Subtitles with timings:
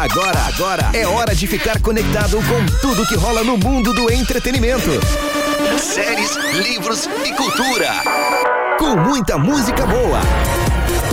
[0.00, 4.88] Agora, agora é hora de ficar conectado com tudo que rola no mundo do entretenimento.
[5.78, 7.90] Séries, livros e cultura.
[8.78, 10.20] Com muita música boa.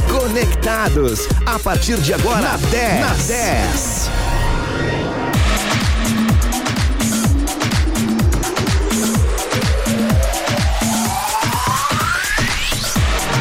[0.09, 1.27] Conectados.
[1.45, 2.99] A partir de agora, na 10.
[3.01, 4.09] Na 10.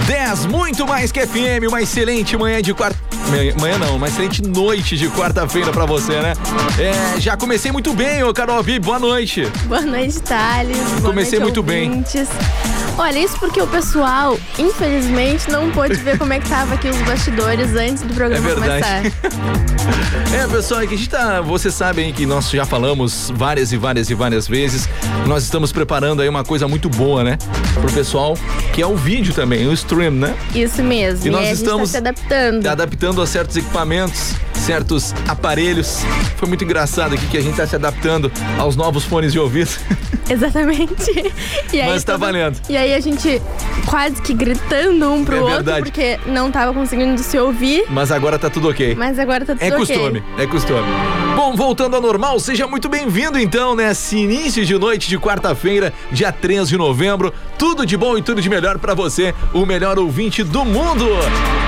[0.09, 3.16] Dez, muito mais que FM, uma excelente manhã de quarta.
[3.61, 6.33] Manhã não, uma excelente noite de quarta-feira pra você, né?
[6.79, 9.51] É, já comecei muito bem, ô Carol Bi, boa noite.
[9.65, 10.77] Boa noite, Thales.
[10.77, 12.29] Boa comecei noite, muito ouvintes.
[12.29, 12.76] bem.
[12.99, 16.97] Olha, isso porque o pessoal, infelizmente, não pôde ver como é que tava aqui os
[17.03, 19.11] bastidores antes do programa é verdade.
[19.11, 20.33] começar.
[20.35, 21.43] é, pessoal, é que a gente tá.
[21.43, 24.89] Vocês sabem que nós já falamos várias e várias e várias vezes.
[25.27, 27.37] Nós estamos preparando aí uma coisa muito boa, né?
[27.75, 28.35] Pro pessoal,
[28.73, 30.35] que é o vídeo também, o stream, né?
[30.55, 31.27] Isso mesmo.
[31.27, 32.67] E nós e estamos tá se adaptando.
[32.67, 34.35] Adaptando a certos equipamentos,
[34.67, 36.01] certos aparelhos.
[36.37, 39.71] Foi muito engraçado aqui que a gente tá se adaptando aos novos fones de ouvido.
[40.29, 41.33] Exatamente.
[41.73, 42.61] E aí, Mas tá valendo.
[42.69, 43.41] E aí a gente
[43.87, 47.85] quase que gritando um pro é outro, porque não tava conseguindo se ouvir.
[47.89, 48.97] Mas agora tá tudo ok.
[48.97, 49.79] Mas agora tá tudo é ok.
[49.79, 50.89] Costume, é costume.
[51.37, 56.33] Bom, voltando ao normal, seja muito bem-vindo então nesse início de noite de quarta-feira, dia
[56.33, 57.33] 13 de novembro.
[57.57, 61.07] Tudo de bom e tudo de melhor para você, o melhor ouvinte do mundo.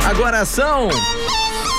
[0.04, 0.88] Agora são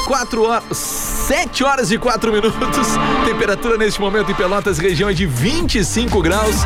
[0.10, 2.88] 4 horas, 7 horas e 4 minutos.
[3.26, 6.66] Temperatura neste momento em Pelotas, região é de 25 graus.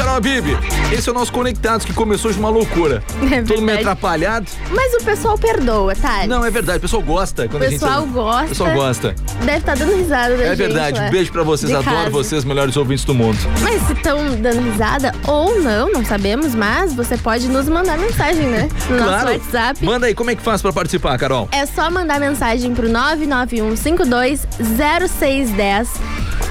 [0.00, 0.56] Carol Bibi,
[0.90, 3.02] esse é o nosso Conectados que começou de uma loucura.
[3.30, 4.50] É Todo meio atrapalhado.
[4.70, 6.26] Mas o pessoal perdoa, tá?
[6.26, 7.46] Não, é verdade, o pessoal gosta.
[7.46, 8.12] Quando o pessoal a gente...
[8.12, 8.44] gosta.
[8.44, 9.14] O pessoal gosta.
[9.44, 12.10] Deve estar tá dando risada da É gente, verdade, lá, beijo pra vocês, adoro casa.
[12.10, 13.38] vocês, melhores ouvintes do mundo.
[13.62, 18.46] Mas se estão dando risada ou não, não sabemos, mas você pode nos mandar mensagem,
[18.46, 18.68] né?
[18.88, 19.12] No claro.
[19.12, 19.84] nosso WhatsApp.
[19.84, 21.46] Manda aí, como é que faz pra participar, Carol?
[21.52, 25.88] É só mandar mensagem pro 991520610.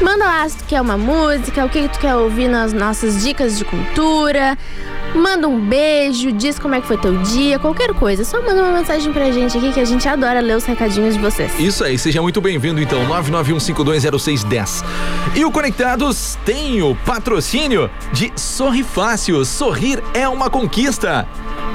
[0.01, 3.57] Manda lá se tu quer uma música, o que tu quer ouvir nas nossas dicas
[3.57, 4.57] de cultura.
[5.13, 8.23] Manda um beijo, diz como é que foi teu dia, qualquer coisa.
[8.23, 11.19] Só manda uma mensagem pra gente aqui que a gente adora ler os recadinhos de
[11.19, 11.51] vocês.
[11.59, 14.85] Isso aí, seja muito bem-vindo então, 991520610.
[15.35, 19.43] E o Conectados tem o patrocínio de Sorri Fácil.
[19.43, 21.27] Sorrir é uma conquista.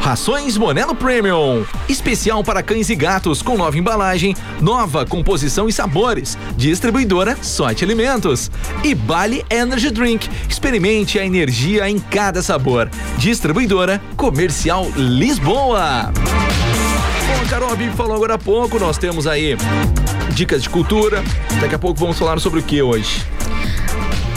[0.05, 1.65] Rações Monelo Premium.
[1.89, 6.37] Especial para cães e gatos com nova embalagem, nova composição e sabores.
[6.59, 8.51] Distribuidora Sorte Alimentos.
[8.85, 10.29] E Bali Energy Drink.
[10.47, 12.91] Experimente a energia em cada sabor.
[13.17, 16.13] Distribuidora Comercial Lisboa.
[17.59, 19.57] Bom, Bibi falou agora há pouco, nós temos aí
[20.35, 21.25] dicas de cultura.
[21.63, 23.25] Daqui a pouco vamos falar sobre o que hoje?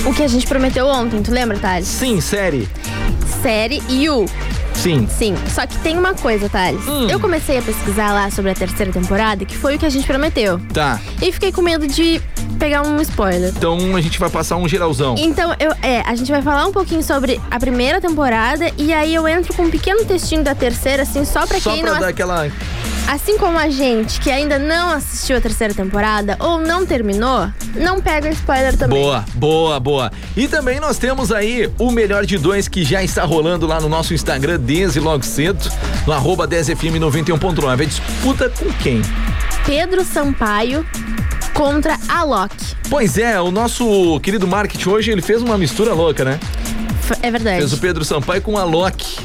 [0.05, 1.89] O que a gente prometeu ontem, tu lembra, Thales?
[1.89, 2.69] Sim, série.
[3.41, 4.27] Série You.
[4.77, 5.07] Sim.
[5.09, 6.87] Sim, só que tem uma coisa, Thales.
[6.87, 7.07] Hum.
[7.09, 10.05] Eu comecei a pesquisar lá sobre a terceira temporada, que foi o que a gente
[10.05, 10.59] prometeu.
[10.73, 10.99] Tá.
[11.21, 12.21] E fiquei com medo de
[12.59, 13.53] pegar um spoiler.
[13.55, 15.15] Então a gente vai passar um geralzão.
[15.17, 19.13] Então, eu, é, a gente vai falar um pouquinho sobre a primeira temporada e aí
[19.13, 21.99] eu entro com um pequeno textinho da terceira, assim, só pra Só quem pra não.
[21.99, 22.49] dar aquela.
[23.07, 28.01] Assim como a gente que ainda não assistiu a terceira temporada ou não terminou, não
[28.01, 29.01] pega spoiler também.
[29.01, 30.11] Boa, boa, boa.
[30.35, 33.87] E também nós temos aí o melhor de dois que já está rolando lá no
[33.87, 35.71] nosso Instagram desde logo cedo,
[36.05, 37.81] no arroba 10fm91.9.
[37.81, 39.01] É disputa com quem?
[39.65, 40.85] Pedro Sampaio
[41.53, 42.75] contra a Loki.
[42.89, 46.39] Pois é, o nosso querido marketing hoje, ele fez uma mistura louca, né?
[47.21, 47.59] É verdade.
[47.59, 49.17] Fez o Pedro Sampaio com a Loki.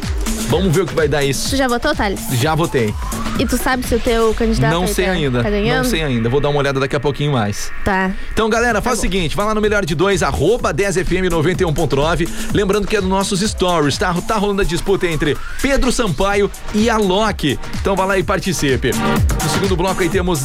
[0.48, 1.56] Vamos ver o que vai dar Tu isso.
[1.56, 2.20] já votou, Thales?
[2.32, 2.94] Já votei.
[3.38, 5.42] E tu sabe se o teu candidato Não aí sei tá, ainda.
[5.42, 5.84] tá ganhando?
[5.84, 6.28] Não sei ainda.
[6.28, 7.72] Vou dar uma olhada daqui a pouquinho mais.
[7.84, 8.10] Tá.
[8.32, 12.28] Então, galera, faz o seguinte, vai lá no Melhor de Dois, arroba 10fm91.9.
[12.53, 14.12] Lembrando que é nos nossos stories, tá?
[14.26, 17.59] Tá rolando a disputa entre Pedro Sampaio e a Loki.
[17.80, 18.91] Então vai lá e participe.
[18.92, 20.42] No segundo bloco aí temos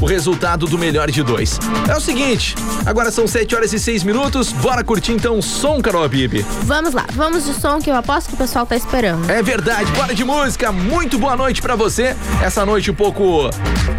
[0.00, 1.58] o resultado do Melhor de Dois.
[1.88, 2.54] É o seguinte,
[2.84, 4.52] agora são 7 horas e 6 minutos.
[4.52, 6.44] Bora curtir então o som, Carol Bibi.
[6.64, 9.19] Vamos lá, vamos de som que eu aposto que o pessoal tá esperando.
[9.28, 10.72] É verdade, bora de música.
[10.72, 12.16] Muito boa noite pra você.
[12.42, 13.50] Essa noite um pouco.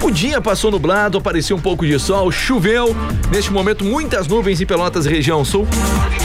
[0.01, 2.95] O dia passou nublado, apareceu um pouco de sol, choveu.
[3.31, 5.67] Neste momento, muitas nuvens em Pelotas, região sul.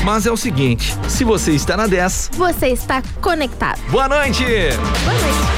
[0.04, 3.78] Mas é o seguinte: se você está na 10, Você está conectado.
[3.90, 4.44] boa noite!
[4.44, 5.55] Boa noite.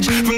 [0.00, 0.33] message.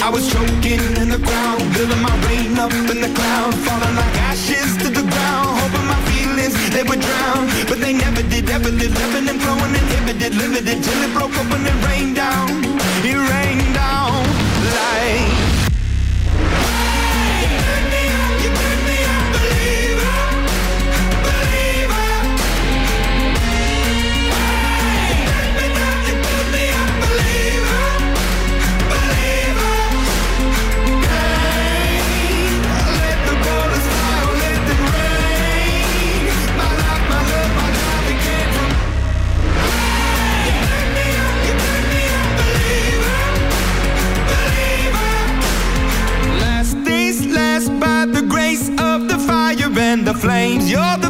[0.02, 4.16] I was choking in the ground, building my rain up in the cloud, falling like
[4.30, 5.50] ashes to the ground.
[5.62, 8.50] Hoping my feelings they would drown, but they never did.
[8.50, 12.50] Ever did, living and flowing, inhibited, limited till it broke open and rained down.
[13.04, 14.31] It rained down.
[50.22, 50.70] flames.
[50.70, 51.01] You're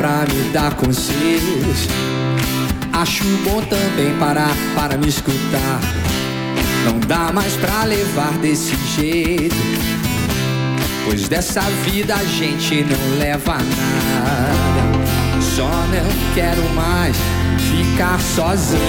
[0.00, 1.86] pra me dar conselhos.
[2.90, 5.78] Acho bom também parar para me escutar.
[6.86, 9.54] Não dá mais pra levar desse jeito.
[11.04, 15.42] Pois dessa vida a gente não leva nada.
[15.54, 17.14] Só não quero mais
[17.70, 18.80] ficar sozinho.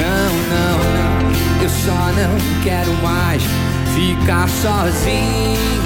[0.00, 1.62] Não, não, não.
[1.62, 3.42] Eu só não quero mais
[3.94, 5.85] ficar sozinho.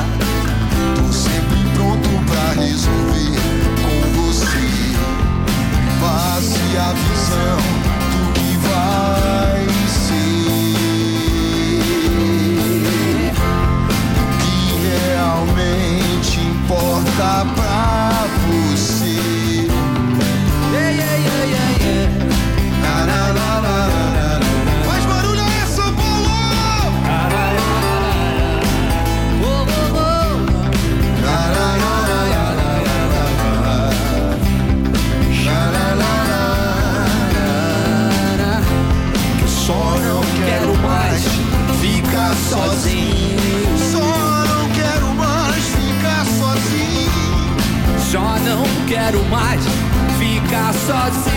[2.61, 3.31] resolver
[3.81, 4.95] com você.
[5.99, 7.80] Passe a visão.
[50.87, 51.30] such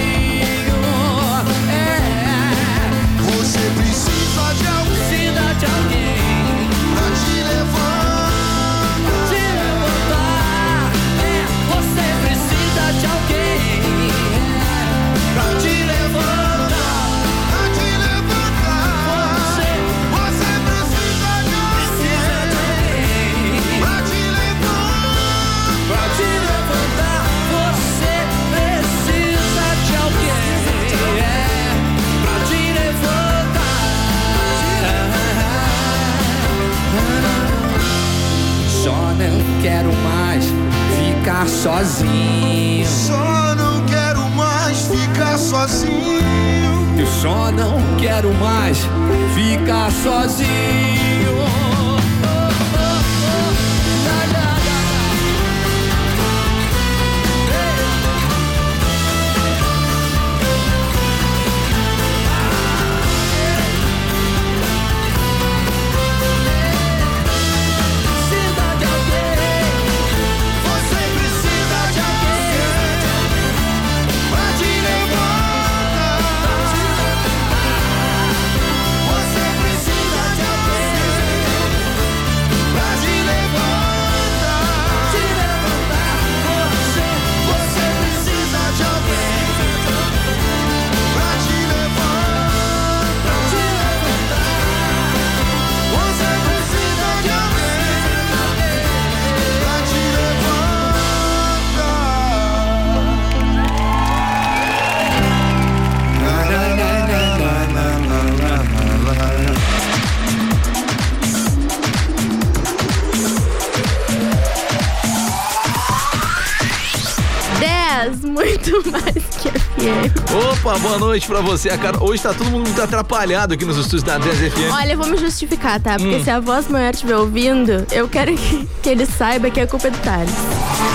[120.99, 121.71] boa noite pra você.
[121.71, 124.73] A cara, hoje tá todo mundo muito atrapalhado aqui nos estúdios da 10 FM.
[124.73, 125.97] Olha, eu vou me justificar, tá?
[125.97, 126.25] Porque Hum.
[126.25, 129.89] se a voz maior estiver ouvindo, eu quero que, que ele saiba que a culpa
[129.89, 130.31] é do Thales.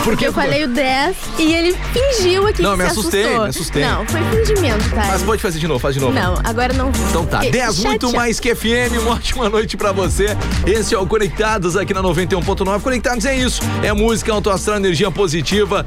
[0.04, 3.44] Porque Eu falei o 10 e ele fingiu aqui Não, que me se assustei, assustou.
[3.44, 3.84] me assustei.
[3.84, 5.08] Não, foi fingimento, Thales.
[5.12, 6.14] Mas pode fazer de novo, faz de novo.
[6.14, 6.90] Não, agora não.
[7.10, 10.38] Então tá, Fiquei 10 muito mais que FM, uma ótima noite pra você.
[10.66, 12.80] Esse é o Conectados aqui na 91.9.
[12.82, 15.86] Conectados é isso, é música, autoastral, energia positiva.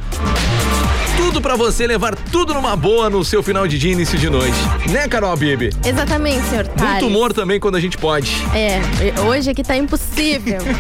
[1.23, 4.29] Tudo pra você levar tudo numa boa no seu final de dia e início de
[4.29, 4.57] noite.
[4.91, 5.71] Né, Carol Bibi?
[5.85, 6.93] Exatamente, senhor Thales.
[6.95, 8.37] Muito humor também quando a gente pode.
[8.53, 8.81] É,
[9.21, 10.59] hoje aqui tá impossível.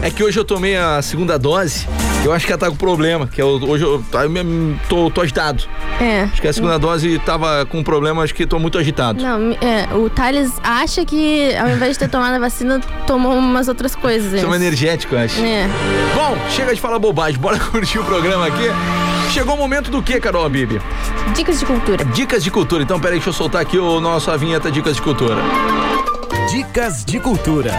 [0.00, 1.84] É que hoje eu tomei a segunda dose,
[2.24, 5.20] eu acho que ela tá com problema, que eu, hoje eu, eu me- tô, tô
[5.20, 5.64] agitado.
[6.00, 6.22] É.
[6.22, 9.20] Acho que a segunda dose tava com problema, acho que tô muito agitado.
[9.20, 13.66] Não, é, o Thales acha que ao invés de ter tomado a vacina, tomou umas
[13.66, 14.32] outras coisas.
[14.42, 14.54] Antes.
[14.54, 15.40] energético, eu acho.
[15.42, 15.66] É.
[16.14, 18.68] Bom, chega de falar bobagem, bora curtir o programa aqui.
[19.32, 20.80] Chegou o momento do que, Carol Bibi?
[21.34, 22.04] Dicas de cultura.
[22.06, 22.82] Dicas de cultura.
[22.82, 25.36] Então, peraí, deixa eu soltar aqui o nosso a vinheta Dicas de Cultura.
[26.50, 27.72] Dicas de cultura.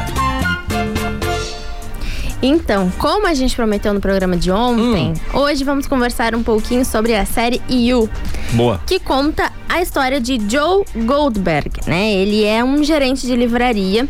[2.41, 5.39] Então, como a gente prometeu no programa de ontem, Hum.
[5.39, 8.09] hoje vamos conversar um pouquinho sobre a série You,
[8.53, 8.79] Boa.
[8.85, 12.13] que conta a história de Joe Goldberg, né?
[12.13, 14.07] Ele é um gerente de livraria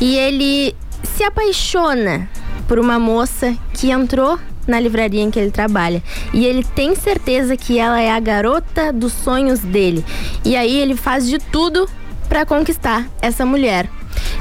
[0.00, 2.30] e ele se apaixona
[2.66, 6.02] por uma moça que entrou na livraria em que ele trabalha.
[6.32, 10.04] E ele tem certeza que ela é a garota dos sonhos dele.
[10.44, 11.88] E aí ele faz de tudo
[12.28, 13.88] para conquistar essa mulher.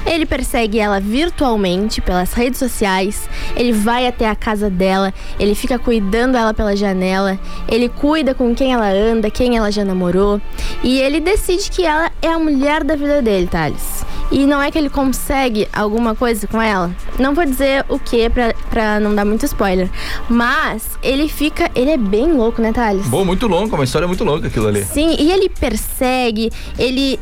[0.07, 5.77] Ele persegue ela virtualmente pelas redes sociais, ele vai até a casa dela, ele fica
[5.77, 7.37] cuidando ela pela janela,
[7.67, 10.41] ele cuida com quem ela anda, quem ela já namorou,
[10.81, 14.05] e ele decide que ela é a mulher da vida dele, Thales.
[14.29, 16.91] E não é que ele consegue alguma coisa com ela.
[17.17, 19.89] Não vou dizer o que pra, pra não dar muito spoiler.
[20.29, 21.71] Mas ele fica.
[21.73, 23.07] Ele é bem louco, né, Thales?
[23.07, 24.83] Bom, muito longo, uma história muito longa aquilo ali.
[24.83, 27.17] Sim, e ele persegue, ele.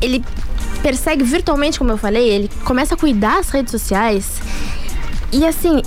[0.00, 0.24] Ele
[0.82, 4.40] persegue virtualmente, como eu falei, ele começa a cuidar das redes sociais.
[5.32, 5.82] E assim,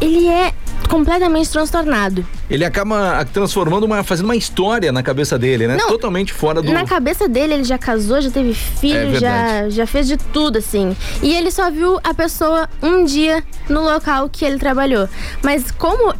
[0.00, 0.52] ele é
[0.88, 2.26] completamente transtornado.
[2.48, 4.02] Ele acaba transformando uma.
[4.02, 5.76] fazendo uma história na cabeça dele, né?
[5.76, 6.72] Não, Totalmente fora do.
[6.72, 9.70] Na cabeça dele, ele já casou, já teve É filho, já, verdade.
[9.74, 10.96] já fez de tudo, assim.
[11.22, 15.08] E ele só viu a pessoa um dia no local que ele trabalhou.
[15.42, 16.14] Mas como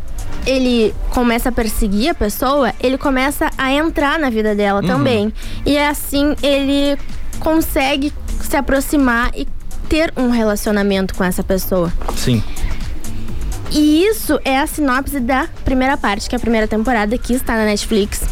[0.46, 4.86] ele começa a perseguir a pessoa, ele começa a entrar na vida dela Uhum.
[4.86, 5.32] também.
[5.64, 6.98] E assim ele
[7.38, 9.46] consegue se aproximar e
[9.88, 11.92] ter um relacionamento com essa pessoa.
[12.16, 12.42] Sim.
[13.70, 17.54] E isso é a sinopse da primeira parte, que é a primeira temporada que está
[17.56, 18.22] na Netflix.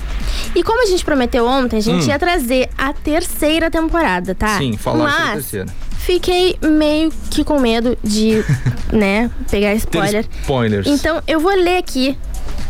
[0.54, 2.08] E como a gente prometeu ontem, a gente Hum.
[2.08, 4.56] ia trazer a terceira temporada, tá?
[4.58, 5.66] Sim, falar sobre a Mas terceira.
[5.98, 8.42] fiquei meio que com medo de,
[8.92, 10.26] né, pegar Ter spoiler.
[10.40, 10.86] spoilers.
[10.86, 12.16] Então eu vou ler aqui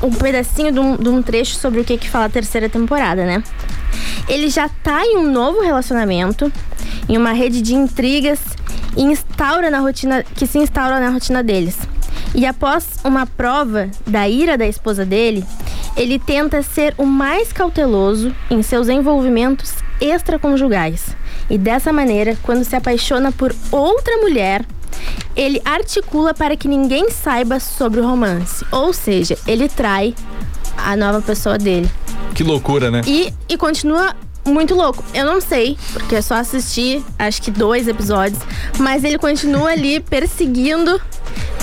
[0.02, 3.24] um pedacinho de um, de um trecho sobre o que que fala a terceira temporada,
[3.24, 3.42] né?
[4.28, 6.52] Ele já tá em um novo relacionamento,
[7.08, 8.40] em uma rede de intrigas
[8.96, 11.78] e instaura na rotina que se instaura na rotina deles.
[12.34, 15.44] E após uma prova da ira da esposa dele,
[15.96, 21.16] ele tenta ser o mais cauteloso em seus envolvimentos extraconjugais.
[21.48, 24.64] E dessa maneira, quando se apaixona por outra mulher,
[25.34, 28.64] ele articula para que ninguém saiba sobre o romance.
[28.70, 30.14] Ou seja, ele trai
[30.76, 31.90] a nova pessoa dele.
[32.34, 33.02] Que loucura, né?
[33.06, 35.04] E, e continua muito louco.
[35.12, 38.40] Eu não sei, porque é só assistir, acho que dois episódios.
[38.78, 41.00] Mas ele continua ali perseguindo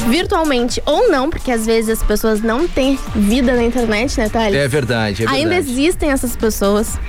[0.10, 4.56] virtualmente ou não, porque às vezes as pessoas não têm vida na internet, né, Thales?
[4.56, 5.38] É verdade, é verdade.
[5.38, 7.00] Ainda existem essas pessoas.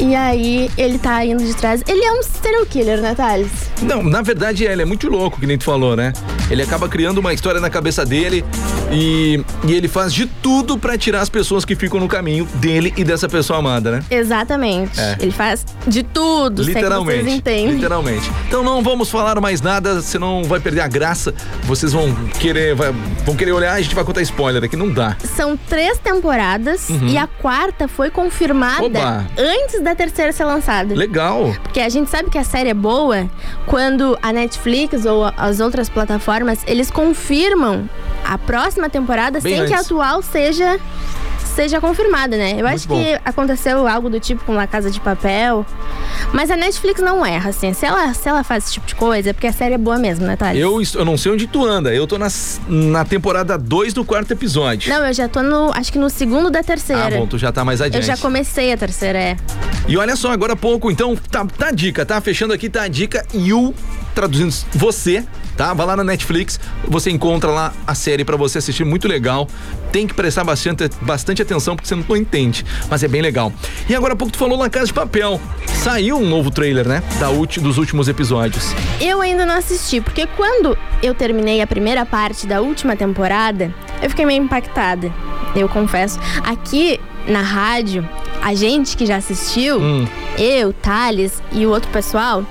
[0.00, 1.82] E aí ele tá indo de trás.
[1.86, 3.50] Ele é um serial killer, né, Thales?
[3.82, 6.12] Não, na verdade é, ele é muito louco, que nem tu falou, né?
[6.50, 8.44] Ele acaba criando uma história na cabeça dele
[8.90, 12.92] e, e ele faz de tudo pra tirar as pessoas que ficam no caminho dele
[12.96, 14.04] e dessa pessoa amada, né?
[14.10, 14.98] Exatamente.
[14.98, 15.16] É.
[15.20, 17.22] Ele faz de tudo, Literalmente.
[17.24, 17.74] vocês entendem.
[17.74, 18.30] Literalmente.
[18.48, 21.34] Então não vamos falar mais nada, senão vai perder a graça.
[21.64, 22.92] Vocês vão querer, vai-
[23.24, 25.16] vão querer olhar, a gente vai contar spoiler aqui, não dá.
[25.36, 28.86] São três temporadas e a quarta foi confirmada Uhum.
[28.86, 29.26] Oba.
[29.36, 30.94] antes da terceira ser lançada.
[30.94, 31.54] Legal.
[31.62, 33.28] Porque a gente sabe que a série é boa
[33.66, 37.88] quando a Netflix ou as outras plataformas, eles confirmam
[38.24, 39.86] a próxima temporada Bem sem que a antes.
[39.86, 40.78] atual seja
[41.60, 42.54] seja confirmada, né?
[42.58, 42.94] Eu acho bom.
[43.02, 45.66] que aconteceu algo do tipo com La Casa de Papel.
[46.32, 47.74] Mas a Netflix não erra, assim.
[47.74, 49.98] Se ela, se ela faz esse tipo de coisa, é porque a série é boa
[49.98, 50.58] mesmo, né, Thales?
[50.60, 54.30] Eu, eu não sei onde tu anda, eu tô nas- na temporada 2 do quarto
[54.32, 54.90] episódio.
[54.92, 55.70] Não, eu já tô no.
[55.74, 57.06] Acho que no segundo da terceira.
[57.06, 58.06] Ah, bom, tu já tá mais eu adiante.
[58.06, 59.36] já comecei a terceira, é.
[59.86, 62.20] E olha só, agora há pouco, então, tá, tá a dica, tá?
[62.22, 63.24] Fechando aqui, tá a dica.
[63.34, 63.74] E o
[64.14, 65.24] traduzindo você,
[65.56, 65.72] tá?
[65.74, 69.48] Vai lá na Netflix, você encontra lá a série pra você assistir, muito legal.
[69.92, 73.52] Tem que prestar bastante, bastante atenção porque você não entende, mas é bem legal.
[73.88, 75.40] E agora há pouco tu falou La Casa de Papel.
[75.66, 77.02] Saiu um novo trailer, né?
[77.18, 78.74] Da ulti, dos últimos episódios.
[79.00, 84.08] Eu ainda não assisti, porque quando eu terminei a primeira parte da última temporada, eu
[84.10, 85.12] fiquei meio impactada.
[85.56, 86.18] Eu confesso.
[86.44, 88.08] Aqui na rádio,
[88.42, 90.06] a gente que já assistiu, Hum.
[90.38, 92.44] eu, Thales e o outro pessoal,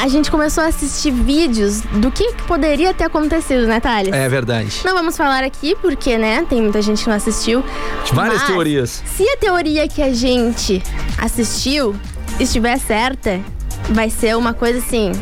[0.00, 4.14] a gente começou a assistir vídeos do que que poderia ter acontecido, né, Thales?
[4.14, 4.80] É verdade.
[4.82, 7.62] Não vamos falar aqui porque, né, tem muita gente que não assistiu.
[8.10, 9.02] Várias teorias.
[9.04, 10.82] Se a teoria que a gente
[11.18, 11.94] assistiu
[12.38, 13.40] estiver certa,
[13.90, 15.12] vai ser uma coisa assim.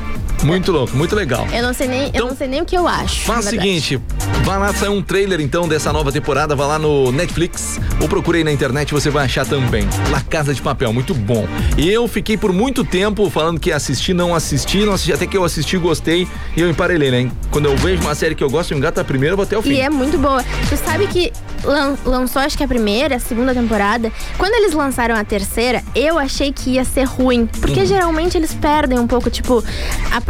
[0.45, 1.49] Muito louco, muito legal.
[1.53, 3.23] Eu não sei nem, Então, eu não sei nem o que eu acho.
[3.23, 4.01] Faz o seguinte,
[4.45, 8.39] vai lá, sai um trailer então dessa nova temporada, vai lá no Netflix ou procure
[8.39, 9.85] aí na internet, você vai achar também.
[10.13, 11.45] La Casa de Papel, muito bom.
[11.77, 15.27] E eu fiquei por muito tempo falando que ia assistir, não assisti, não assisti, até
[15.27, 17.33] que eu assisti, gostei e eu emparelhei, né?
[17.51, 19.59] Quando eu vejo uma série que eu gosto, eu engato a primeira, eu vou até
[19.59, 19.71] o fim.
[19.73, 20.45] E é muito boa.
[20.69, 21.33] Tu sabe que
[21.65, 24.13] lan- lançou, acho que a primeira, a segunda temporada.
[24.37, 27.47] Quando eles lançaram a terceira, eu achei que ia ser ruim.
[27.61, 27.87] Porque Uhum.
[27.87, 29.63] geralmente eles perdem um pouco, tipo.
[30.11, 30.21] a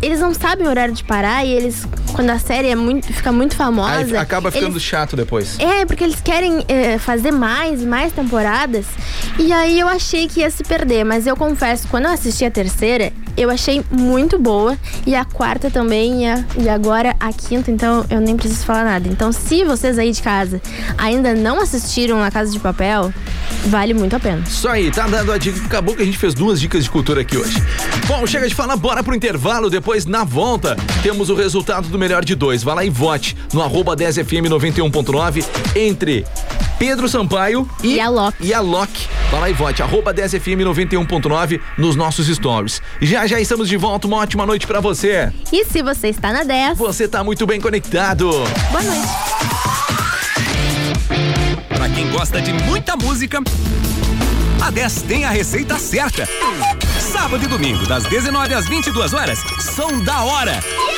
[0.00, 3.32] eles não sabem o horário de parar e eles, quando a série é muito, fica
[3.32, 4.20] muito Aí famosa.
[4.20, 5.58] acaba ficando eles chato depois.
[5.58, 8.86] É, porque eles querem é, fazer mais, mais temporadas.
[9.38, 11.04] E aí eu achei que ia se perder.
[11.04, 14.76] Mas eu confesso, quando eu assisti a terceira, eu achei muito boa.
[15.06, 18.84] E a quarta também, e, a- e agora a quinta, então eu nem preciso falar
[18.84, 19.08] nada.
[19.08, 20.60] Então, se vocês aí de casa
[20.96, 23.12] ainda não assistiram a Casa de Papel,
[23.66, 24.42] vale muito a pena.
[24.46, 25.64] Isso aí, tá dando a dica.
[25.64, 27.62] Acabou que a gente fez duas dicas de cultura aqui hoje.
[28.06, 29.70] Bom, chega de falar, bora pro intervalo.
[29.70, 32.62] Depois, na volta, temos o resultado do melhor de dois.
[32.62, 35.44] Vai lá e vote no arroba 10FM 91.9
[35.76, 36.24] entre
[36.78, 38.36] Pedro Sampaio e, E a Loki.
[38.46, 39.08] E a Loki.
[39.30, 42.80] Vai lá e vote, arroba 10FM 91.9 nos nossos stories.
[43.02, 45.30] Já já estamos de volta, uma ótima noite pra você.
[45.52, 48.30] E se você está na 10, Você tá muito bem conectado.
[48.70, 49.08] boa noite.
[51.68, 53.40] Pra quem gosta de muita música,
[54.62, 56.26] a 10 tem a receita certa.
[57.12, 60.62] Sábado e domingo, das 19 às 22 horas, são da hora.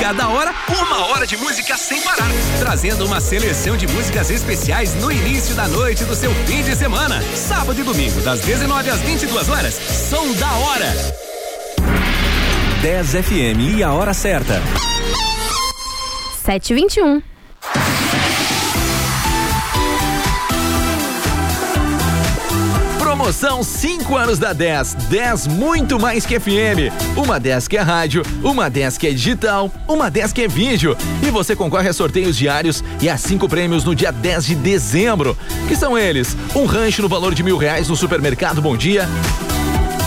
[0.00, 2.28] cada hora, uma hora de música sem parar.
[2.58, 7.20] Trazendo uma seleção de músicas especiais no início da noite do seu fim de semana.
[7.34, 10.94] Sábado e domingo, das 19 às 22 horas, são da hora.
[12.80, 14.62] 10 FM e a hora certa.
[16.46, 17.22] 7h21.
[23.28, 24.94] Promoção 5 anos da 10.
[25.10, 26.88] 10 muito mais que FM.
[27.14, 30.96] Uma 10 que é rádio, uma 10 que é digital, uma 10 que é vídeo.
[31.22, 35.36] E você concorre a sorteios diários e a cinco prêmios no dia 10 de dezembro.
[35.68, 39.06] Que são eles: um rancho no valor de mil reais no supermercado Bom Dia.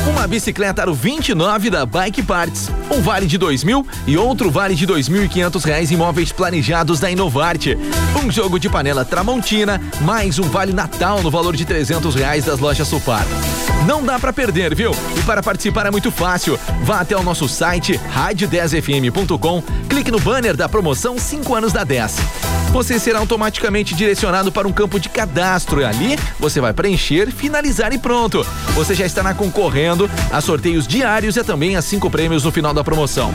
[0.10, 4.74] Uma bicicleta aro 29 da Bike Parts, um vale de dois mil e outro vale
[4.74, 7.78] de dois mil e quinhentos reais em móveis planejados da Inovarte.
[8.24, 12.60] Um jogo de panela Tramontina, mais um vale Natal no valor de trezentos reais das
[12.60, 13.26] lojas Supar.
[13.86, 14.92] Não dá pra perder, viu?
[15.18, 16.60] E para participar é muito fácil.
[16.84, 22.18] Vá até o nosso site rádio10fm.com, clique no banner da promoção 5 anos da 10.
[22.72, 27.92] Você será automaticamente direcionado para um campo de cadastro e ali você vai preencher, finalizar
[27.92, 28.46] e pronto.
[28.76, 32.84] Você já estará concorrendo a sorteios diários e também a cinco prêmios no final da
[32.84, 33.34] promoção.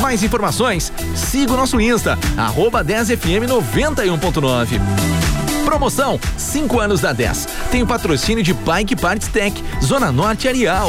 [0.00, 0.92] Mais informações?
[1.14, 5.35] Siga o nosso Insta, arroba 10fm 91.9.
[5.76, 7.46] Promoção 5 anos da 10.
[7.70, 10.88] Tem o patrocínio de Bike Parts Tech, Zona Norte Arial.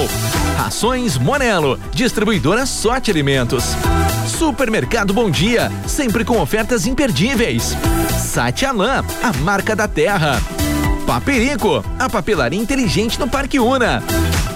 [0.55, 3.65] Rações Monelo, distribuidora Sorte Alimentos.
[4.25, 7.75] Supermercado Bom Dia, sempre com ofertas imperdíveis.
[8.17, 10.41] Satialan, a marca da terra.
[11.05, 14.01] Paperico, a papelaria inteligente no Parque Una.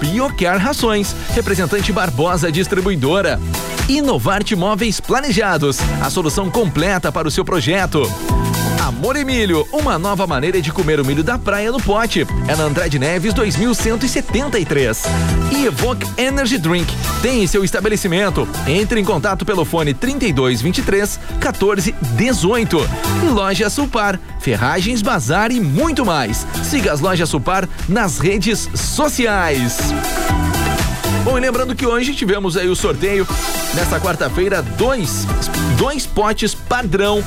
[0.00, 3.38] Biocare Rações, representante Barbosa Distribuidora.
[3.86, 8.10] Inovarte Móveis Planejados, a solução completa para o seu projeto.
[8.98, 12.26] Amor e Milho, uma nova maneira de comer o milho da praia no pote.
[12.46, 15.02] É na Andrade Neves 2173.
[15.50, 18.46] E Evoque Energy Drink, tem em seu estabelecimento.
[18.66, 22.88] Entre em contato pelo fone 3223 1418.
[23.24, 26.46] E Loja Supar, ferragens, bazar e muito mais.
[26.62, 29.78] Siga as lojas Supar nas redes sociais.
[31.24, 33.24] Bom, e lembrando que hoje tivemos aí o sorteio,
[33.76, 35.24] nesta quarta-feira, dois,
[35.78, 37.22] dois potes padrão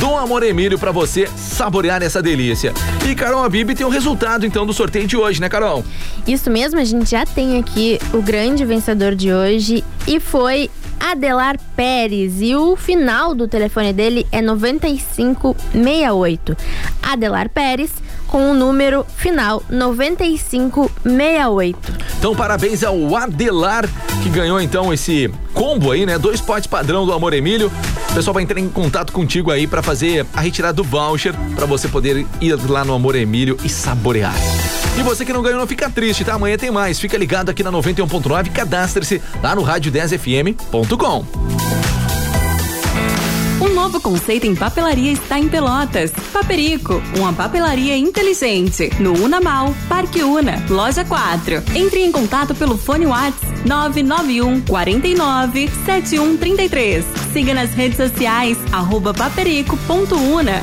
[0.00, 2.72] do Amor Emílio para você saborear essa delícia.
[3.06, 5.84] E Carol Abib tem o resultado então do sorteio de hoje, né, Carol?
[6.26, 11.58] Isso mesmo, a gente já tem aqui o grande vencedor de hoje e foi Adelar
[11.76, 16.56] Pérez e o final do telefone dele é 9568.
[17.02, 17.90] Adelar Pérez
[18.26, 21.78] com o número final 9568.
[22.18, 23.88] Então, parabéns ao Adelar,
[24.22, 26.18] que ganhou então esse combo aí, né?
[26.18, 27.70] Dois potes padrão do Amor Emílio.
[28.10, 31.66] O pessoal vai entrar em contato contigo aí para fazer a retirada do voucher, para
[31.66, 34.34] você poder ir lá no Amor Emílio e saborear.
[34.98, 36.34] E você que não ganhou, não fica triste, tá?
[36.34, 37.00] Amanhã tem mais.
[37.00, 41.20] Fica ligado aqui na 91.9, cadastre-se lá no rádio10fm.com.
[41.20, 41.93] Um
[43.94, 46.10] novo conceito em papelaria está em Pelotas.
[46.32, 48.90] Paperico, uma papelaria inteligente.
[48.98, 51.62] No Unamal, Parque Una, Loja 4.
[51.74, 57.04] Entre em contato pelo fone WhatsApp 991 49 7133.
[57.32, 60.62] Siga nas redes sociais, arroba paperico.una.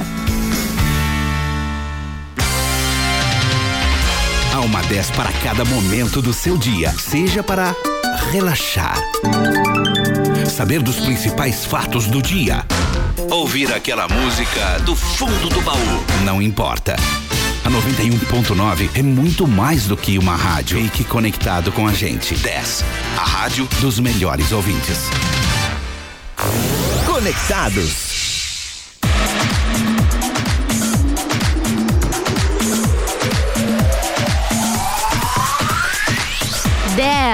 [4.54, 7.74] Há uma 10 para cada momento do seu dia, seja para
[8.32, 8.98] relaxar,
[10.50, 12.66] saber dos principais fatos do dia,
[13.30, 16.06] ouvir aquela música do fundo do baú.
[16.26, 16.96] Não importa.
[17.64, 20.82] A 91.9 é muito mais do que uma rádio.
[20.82, 22.36] Fique conectado com a gente.
[22.36, 22.84] 10.
[23.18, 25.10] A rádio dos melhores ouvintes.
[27.06, 28.11] Conectados.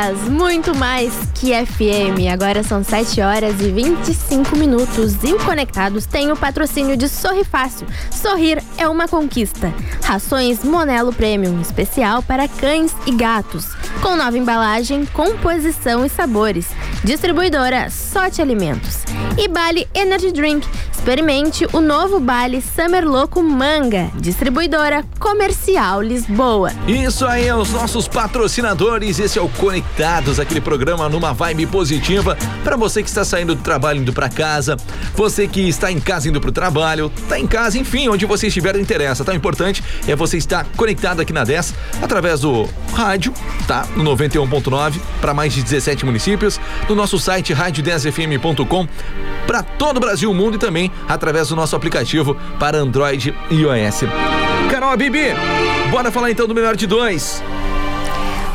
[0.08, 2.32] 10, muito mais que FM.
[2.32, 5.16] Agora são 7 horas e 25 minutos.
[5.24, 7.86] E o Conectados tem o patrocínio de Sorri Fácil.
[8.10, 9.74] Sorrir é uma conquista.
[10.04, 13.66] Rações Monelo Premium, especial para cães e gatos.
[14.02, 16.68] Com nova embalagem, composição e sabores.
[17.04, 19.00] Distribuidora Sorte Alimentos.
[19.38, 20.66] E Bali Energy Drink.
[21.08, 24.12] Experimente o novo Bali Summer Louco Manga.
[24.16, 26.74] Distribuidora Comercial Lisboa.
[26.86, 29.18] Isso aí, os nossos patrocinadores.
[29.18, 33.62] Esse é o Conectados, aquele programa numa vibe positiva para você que está saindo do
[33.62, 34.76] trabalho indo para casa,
[35.16, 38.48] você que está em casa indo para o trabalho, tá em casa, enfim, onde você
[38.48, 39.24] estiver não interessa.
[39.24, 39.32] Tá?
[39.32, 43.34] O importante é você estar conectado aqui na 10 através do rádio,
[43.66, 43.88] tá?
[43.96, 48.86] No 91.9 para mais de 17 municípios, no nosso site rádio10fm.com
[49.48, 53.56] para todo o Brasil, o mundo e também através do nosso aplicativo para Android e
[53.62, 54.04] iOS.
[54.72, 55.34] Carol Bibi,
[55.92, 57.42] bora falar então do melhor de dois.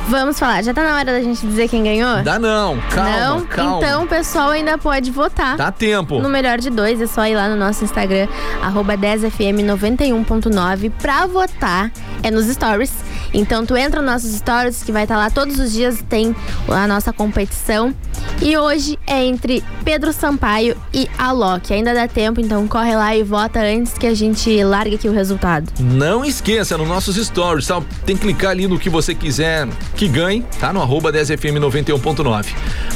[0.08, 2.22] Vamos falar, já tá na hora da gente dizer quem ganhou?
[2.22, 3.40] Dá não, calma, Não?
[3.46, 3.76] calma.
[3.78, 5.56] Então o pessoal ainda pode votar.
[5.56, 6.18] Dá tempo.
[6.20, 8.26] No melhor de dois, é só ir lá no nosso Instagram,
[8.60, 11.90] arroba 10fm91.9 pra votar.
[12.22, 12.92] É nos stories.
[13.34, 16.34] Então tu entra nos nossos stories, que vai estar lá todos os dias, tem
[16.68, 17.94] a nossa competição.
[18.40, 21.72] E hoje é entre Pedro Sampaio e Alok.
[21.72, 25.12] Ainda dá tempo, então corre lá e vota antes que a gente largue aqui o
[25.12, 25.72] resultado.
[25.80, 27.80] Não esqueça, nos nossos stories, tá?
[28.04, 30.72] Tem que clicar ali no que você quiser que ganhe, tá?
[30.72, 32.46] No arroba 10fm91.9.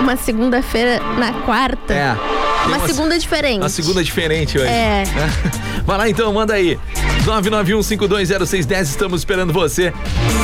[0.00, 1.92] Uma segunda-feira na quarta.
[1.92, 2.14] É.
[2.14, 3.60] Tem Uma segunda diferente.
[3.60, 4.68] Uma segunda diferente hoje.
[4.68, 5.04] É.
[5.86, 6.78] Vai lá então, manda aí.
[7.24, 9.92] 991520610, estamos esperando você,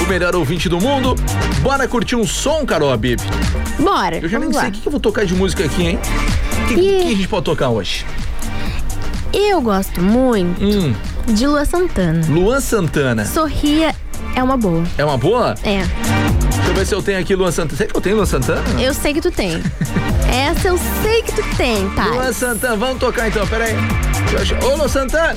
[0.04, 1.14] o melhor ouvinte do mundo.
[1.60, 3.20] Bora curtir um som, Carol Abib.
[3.78, 4.18] Bora.
[4.18, 4.68] Eu já nem vamos sei lá.
[4.68, 5.98] o que eu vou tocar de música aqui, hein?
[6.64, 8.04] O que, que a gente pode tocar hoje?
[9.32, 10.94] Eu gosto muito Hum,
[11.26, 12.24] de Lua Santana.
[12.28, 13.24] Luan Santana.
[13.24, 13.94] Sorria
[14.34, 14.82] é uma boa.
[14.98, 15.54] É uma boa?
[15.62, 15.82] É.
[15.82, 17.76] Deixa eu ver se eu tenho aqui Luan Santana.
[17.78, 18.62] Será que eu tenho Luan Santana?
[18.80, 19.62] Eu sei que tu tem.
[20.30, 22.06] Essa eu sei que tu tem, tá?
[22.06, 23.74] Luan Santana, vamos tocar então, peraí.
[24.64, 25.36] Ô, Luan Santana!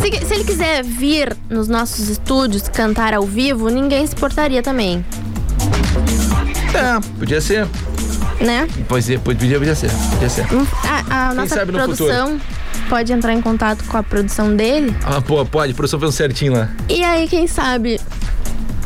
[0.00, 5.04] Se, se ele quiser vir nos nossos estúdios cantar ao vivo, ninguém se importaria também,
[6.74, 7.66] É, podia ser.
[8.40, 8.68] né?
[8.88, 9.90] Pois é, podia, podia ser.
[10.10, 10.46] Podia ser.
[10.54, 10.66] Hum,
[11.10, 12.38] A, a nossa produção
[12.88, 14.94] pode entrar em contato com a produção dele.
[15.04, 16.70] Ah, pô, pode, a produção fez um certinho lá.
[16.88, 18.00] E aí, quem sabe,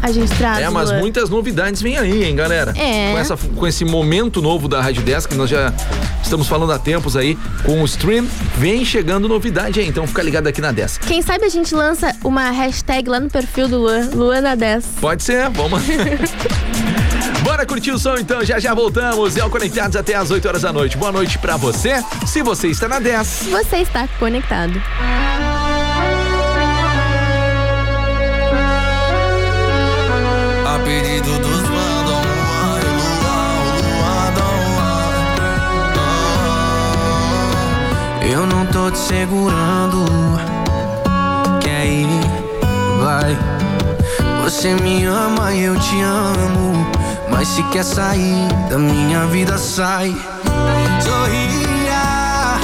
[0.03, 0.65] a gente traz.
[0.65, 2.73] É, mas muitas novidades vêm aí, hein, galera?
[2.77, 3.13] É.
[3.13, 5.73] Com, essa, com esse momento novo da Rádio Desk, que nós já
[6.23, 10.47] estamos falando há tempos aí, com o stream, vem chegando novidade aí, então fica ligado
[10.47, 11.07] aqui na Desk.
[11.07, 14.85] Quem sabe a gente lança uma hashtag lá no perfil do Luan, Luana10.
[15.01, 15.83] Pode ser, vamos.
[17.51, 19.37] Bora curtir o som então, já já voltamos.
[19.37, 20.97] É o Conectados até às 8 horas da noite.
[20.97, 22.01] Boa noite pra você.
[22.25, 23.49] Se você está na 10.
[23.51, 24.81] Você está conectado.
[30.65, 32.23] A pedido dos mandam
[38.31, 40.05] Eu não tô te segurando.
[41.61, 42.07] Quer ir?
[43.03, 43.37] Vai.
[44.45, 47.01] Você me ama e eu te amo.
[47.31, 50.15] Mas se quer sair da minha vida, sai.
[51.01, 52.59] Sorria.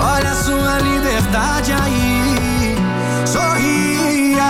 [0.00, 2.76] Olha a sua liberdade aí.
[3.26, 4.44] Sorria.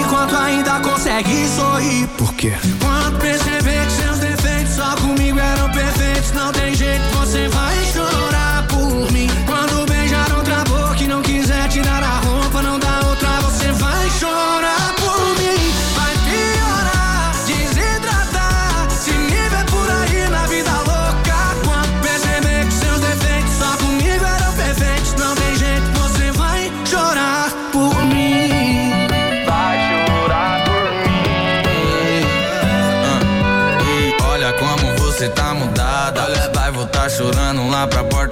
[0.00, 2.06] Enquanto ainda consegue sorrir.
[2.16, 2.54] Por quê?
[2.80, 6.69] Quando perceber que seus defeitos só comigo eram perfeitos, não tem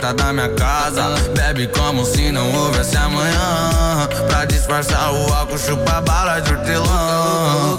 [0.09, 1.03] porta da minha casa.
[1.35, 4.09] Bebe como se não houvesse amanhã.
[4.29, 7.79] Pra disfarçar o álcool, chupa bala de hortelã.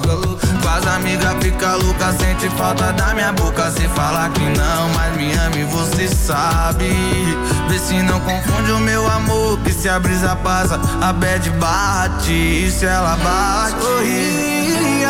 [0.62, 3.72] Faz amiga, fica louca, sente falta da minha boca.
[3.72, 6.90] Se falar que não, mas me ama e você sabe.
[7.68, 9.60] Vê se não confunde o meu amor.
[9.60, 12.32] Que se a brisa passa, a bad bate.
[12.32, 15.10] E se ela bate, sorria.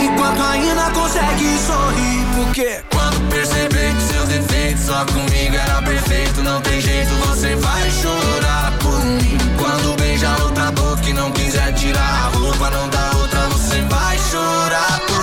[0.00, 1.85] Enquanto ainda consegue sorrir
[4.86, 9.36] Só comigo era perfeito Não tem jeito, você vai chorar por mim.
[9.58, 14.16] Quando beijar outra boca E não quiser tirar a roupa Não dá outra, você vai
[14.16, 15.15] chorar por mim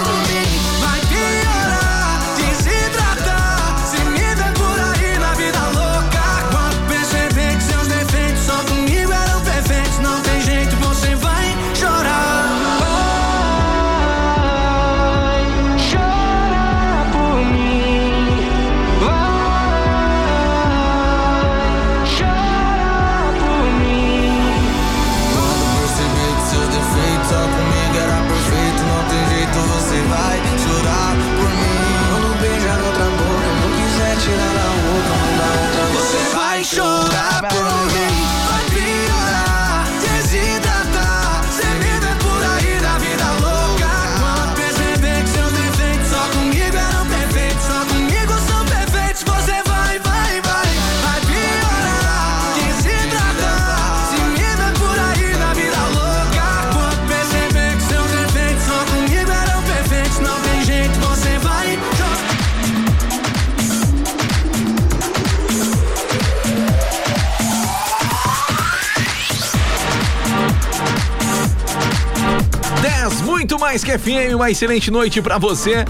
[74.44, 75.86] uma excelente noite pra você.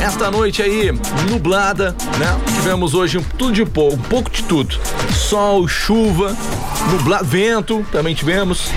[0.00, 0.90] Esta noite aí,
[1.30, 2.40] nublada, né?
[2.56, 4.78] Tivemos hoje tudo de pouco, um pouco de tudo.
[5.12, 6.34] Sol, chuva,
[6.90, 8.70] nublado, vento, também tivemos.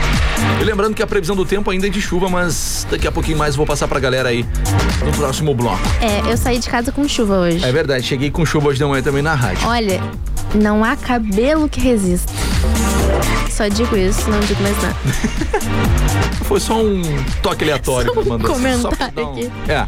[0.60, 3.38] E lembrando que a previsão do tempo ainda é de chuva, mas daqui a pouquinho
[3.38, 4.46] mais eu vou passar pra galera aí
[5.06, 5.80] no próximo bloco.
[6.02, 7.64] É, eu saí de casa com chuva hoje.
[7.64, 9.66] É verdade, cheguei com chuva hoje de manhã também na rádio.
[9.66, 10.02] Olha,
[10.54, 12.34] não há cabelo que resista.
[13.62, 14.96] Só digo isso, não digo mais nada.
[16.46, 17.00] Foi só um
[17.44, 19.52] toque aleatório Só um comentário um- aqui.
[19.70, 19.86] É.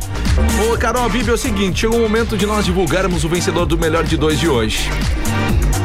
[0.71, 3.65] Ô, Carol, a Bíblia é o seguinte: chegou o momento de nós divulgarmos o vencedor
[3.65, 4.87] do melhor de dois de hoje.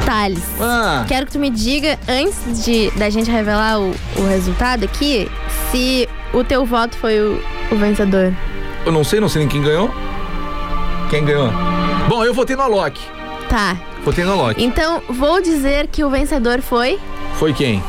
[0.04, 4.84] Thales, Ah, quero que tu me diga, antes de da gente revelar o, o resultado
[4.84, 5.26] aqui,
[5.70, 8.34] se o teu voto foi o, o vencedor.
[8.84, 9.90] eu não sei, não sei nem quem ganhou.
[11.08, 11.50] Quem ganhou?
[12.06, 13.00] Bom, eu votei no Alok.
[13.48, 13.78] Tá.
[14.04, 14.62] Votei no Alok.
[14.62, 16.98] Então, vou dizer que o vencedor foi
[17.38, 17.82] Foi quem?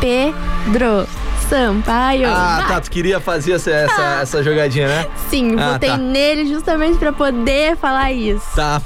[0.00, 1.06] Pedro.
[1.48, 2.28] Sampaio.
[2.28, 5.06] Ah, tá, tu queria fazer essa, essa, essa jogadinha, né?
[5.28, 5.96] Sim, Ah, votei tá.
[5.96, 8.46] nele justamente pra poder falar isso.
[8.54, 8.80] Tá.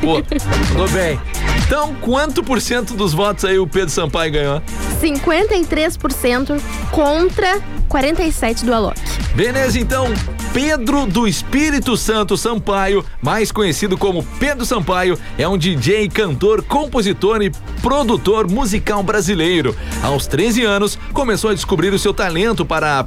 [0.00, 1.20] Pô, tudo bem.
[1.66, 4.62] Então, quanto por cento dos votos aí o Pedro Sampaio ganhou?
[5.02, 6.58] 53%
[6.90, 8.98] contra 47% do Alok.
[9.34, 10.06] Beleza, então,
[10.52, 17.40] Pedro do Espírito Santo Sampaio, mais conhecido como Pedro Sampaio, é um DJ, cantor, compositor
[17.40, 19.74] e produtor musical brasileiro.
[20.02, 23.06] Aos 13 anos, começou a descobrir o seu talento para a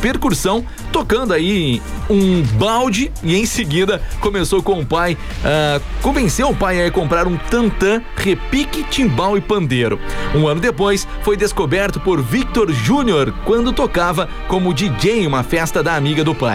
[0.00, 6.54] percussão, tocando aí um balde e em seguida começou com o pai, ah, convenceu o
[6.54, 9.98] pai a comprar um tantã, repique, timbal e pandeiro.
[10.32, 15.82] Um ano depois, foi descoberto por Victor Júnior quando tocava como DJ em uma festa
[15.82, 16.51] da amiga do pai.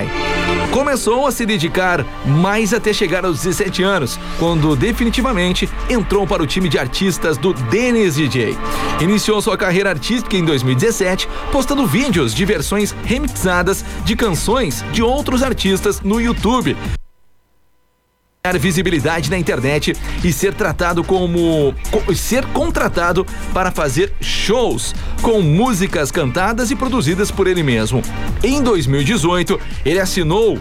[0.72, 6.48] Começou a se dedicar mais até chegar aos 17 anos, quando definitivamente entrou para o
[6.48, 8.58] time de artistas do Dennis DJ.
[9.02, 15.42] Iniciou sua carreira artística em 2017, postando vídeos de versões remixadas de canções de outros
[15.42, 16.76] artistas no YouTube
[18.56, 26.12] visibilidade na internet e ser tratado como co- ser contratado para fazer shows com músicas
[26.12, 28.02] cantadas e produzidas por ele mesmo.
[28.44, 30.60] Em 2018, ele assinou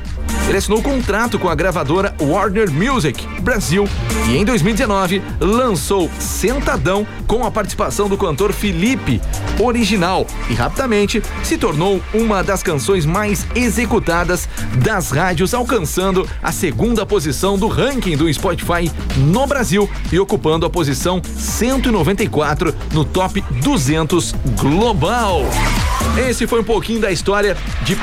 [0.49, 3.89] ele assinou contrato com a gravadora Warner Music Brasil
[4.29, 9.21] e em 2019 lançou Sentadão com a participação do cantor Felipe
[9.59, 17.05] original e rapidamente se tornou uma das canções mais executadas das rádios, alcançando a segunda
[17.05, 24.35] posição do ranking do Spotify no Brasil e ocupando a posição 194 no top 200
[24.59, 25.43] global.
[26.29, 27.97] Esse foi um pouquinho da história de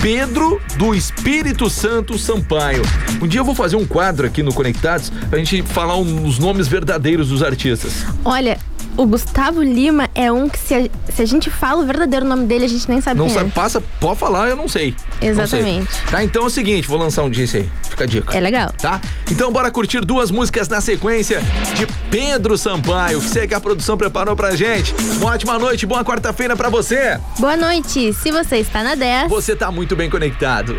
[0.00, 2.82] Pedro do Espírito Santo Sampaio.
[3.20, 6.66] Um dia eu vou fazer um quadro aqui no Conectados pra gente falar os nomes
[6.66, 8.06] verdadeiros dos artistas.
[8.24, 8.58] Olha,
[8.96, 12.46] o Gustavo Lima é um que se a, se a gente fala o verdadeiro nome
[12.46, 13.52] dele, a gente nem sabe Não quem sabe, é.
[13.52, 14.94] passa, pode falar, eu não sei.
[15.12, 15.28] Não sei.
[15.30, 15.88] Exatamente.
[16.10, 17.70] Tá, então é o seguinte, vou lançar um dia esse aí.
[17.88, 18.36] Fica a dica.
[18.36, 18.72] É legal.
[18.80, 19.00] Tá?
[19.30, 21.40] Então bora curtir duas músicas na sequência
[21.74, 24.94] de Pedro Sampaio, que sei que a produção preparou pra gente.
[25.20, 27.18] Uma ótima noite, boa quarta-feira pra você.
[27.38, 28.12] Boa noite.
[28.12, 30.76] Se você está na 10, Você tá muito bem conectado.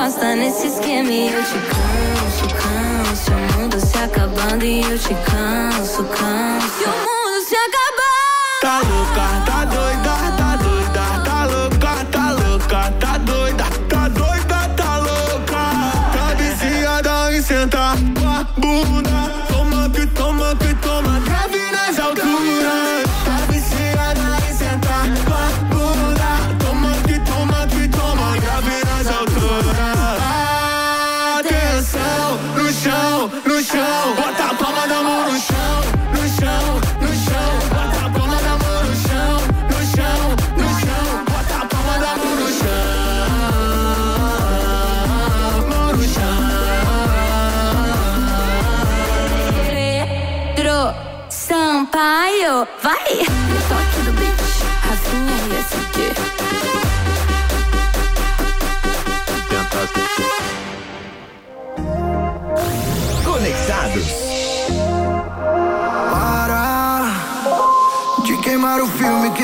[0.00, 1.10] Gosta nesse esquema.
[1.10, 3.30] E eu te canso, canso.
[3.32, 7.19] O mundo se acabando e eu te canso, canso.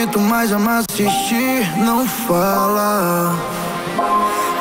[0.06, 1.66] Tu mais ama assistir.
[1.78, 3.34] Não fala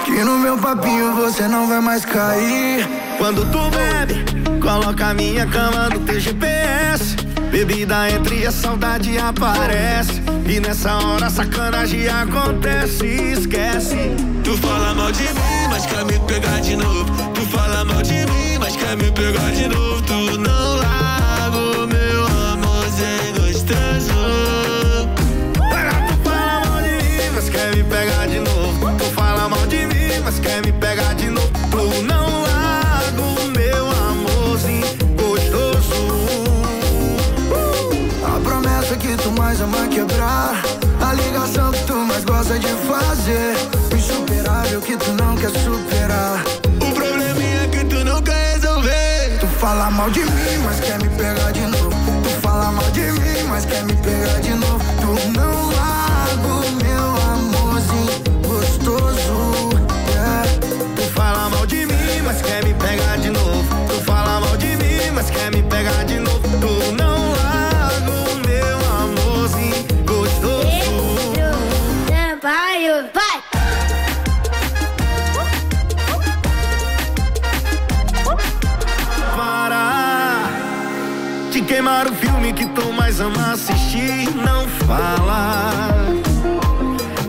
[0.06, 2.88] que no meu papinho você não vai mais cair.
[3.18, 7.16] Quando tu bebe, coloca a minha cama no teu GPS.
[7.52, 10.22] Bebida entra e a saudade aparece.
[10.48, 13.06] E nessa hora a sacanagem acontece.
[13.06, 14.12] Esquece.
[14.44, 17.06] Tu fala mal de mim, mas quer me pegar de novo.
[17.34, 20.02] Tu fala mal de mim, mas quer me pegar de novo.
[20.04, 21.05] Tu não larga
[44.86, 46.44] que tu não quer superar.
[46.80, 49.38] O probleminha que tu não quer resolver.
[49.40, 51.90] Tu fala mal de mim, mas quer me pegar de novo.
[52.24, 54.80] Tu fala mal de mim, mas quer me pegar de novo.
[55.02, 58.14] Tu não larga o meu amorzinho
[58.48, 59.70] gostoso.
[60.12, 60.46] Yeah.
[60.96, 63.66] Tu fala mal de mim, mas quer me pegar de novo.
[63.90, 66.42] Tu fala mal de mim, mas quer me pegar de novo.
[66.60, 67.05] Tu não
[81.66, 84.30] queimar o filme que tu mais ama assistir.
[84.36, 85.96] Não fala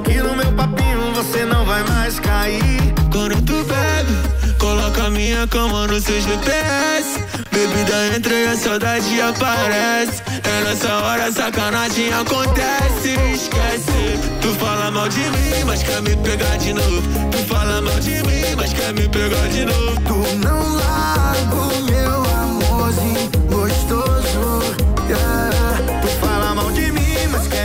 [0.04, 2.94] que no meu papinho você não vai mais cair.
[3.10, 7.24] Quando tu bebe, coloca minha cama no seu GPS.
[7.50, 10.22] Bebida entra e a saudade aparece.
[10.44, 13.16] É nessa hora sacanagem acontece.
[13.32, 14.18] Esquece.
[14.42, 17.02] Tu fala mal de mim, mas quer me pegar de novo.
[17.30, 20.00] Tu fala mal de mim, mas quer me pegar de novo.
[20.02, 23.35] Tu não larga o meu amorzinho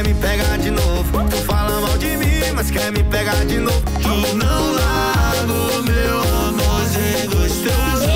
[0.01, 1.29] quer me pegar de novo.
[1.29, 3.81] Tu fala mal de mim, mas quer me pegar de novo.
[4.01, 8.07] Tu não larga o meu amorzinho gostoso.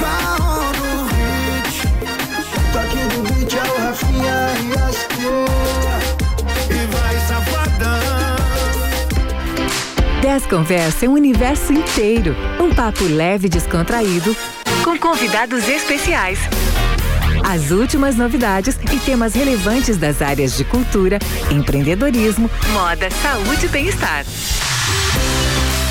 [0.00, 1.82] Carro do hit.
[2.72, 4.38] Toque do beat o Rafinha
[4.88, 4.96] as
[6.90, 8.00] vai safadão.
[10.22, 12.36] Desconversa é um universo inteiro.
[12.60, 14.36] Um papo leve e descontraído,
[14.84, 16.38] com convidados especiais.
[17.50, 21.18] As últimas novidades e temas relevantes das áreas de cultura,
[21.50, 24.24] empreendedorismo, moda, saúde e bem-estar.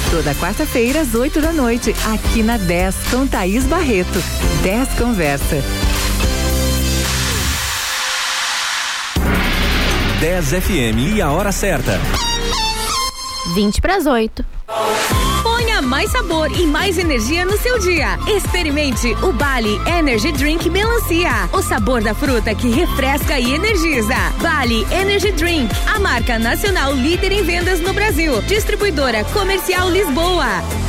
[0.10, 4.24] Toda quarta-feira, às 8 da noite, aqui na 10, com Thaís Barreto.
[4.64, 5.62] 10 Conversa.
[10.22, 12.00] 10 FM e a hora certa.
[13.54, 14.59] 20 para as 8.
[15.42, 18.20] Ponha mais sabor e mais energia no seu dia.
[18.28, 21.50] Experimente o Bali Energy Drink Melancia.
[21.52, 24.16] O sabor da fruta que refresca e energiza.
[24.42, 28.42] Bali Energy Drink, a marca nacional líder em vendas no Brasil.
[28.44, 30.89] Distribuidora Comercial Lisboa.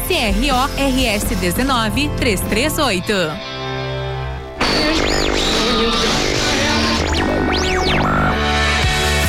[0.11, 3.13] CRO RS 19 338.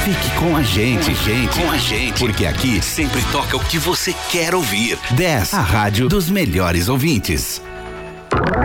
[0.05, 4.12] Fique com a gente, gente, com a gente, porque aqui sempre toca o que você
[4.28, 4.99] quer ouvir.
[5.12, 7.62] 10, a rádio dos melhores ouvintes.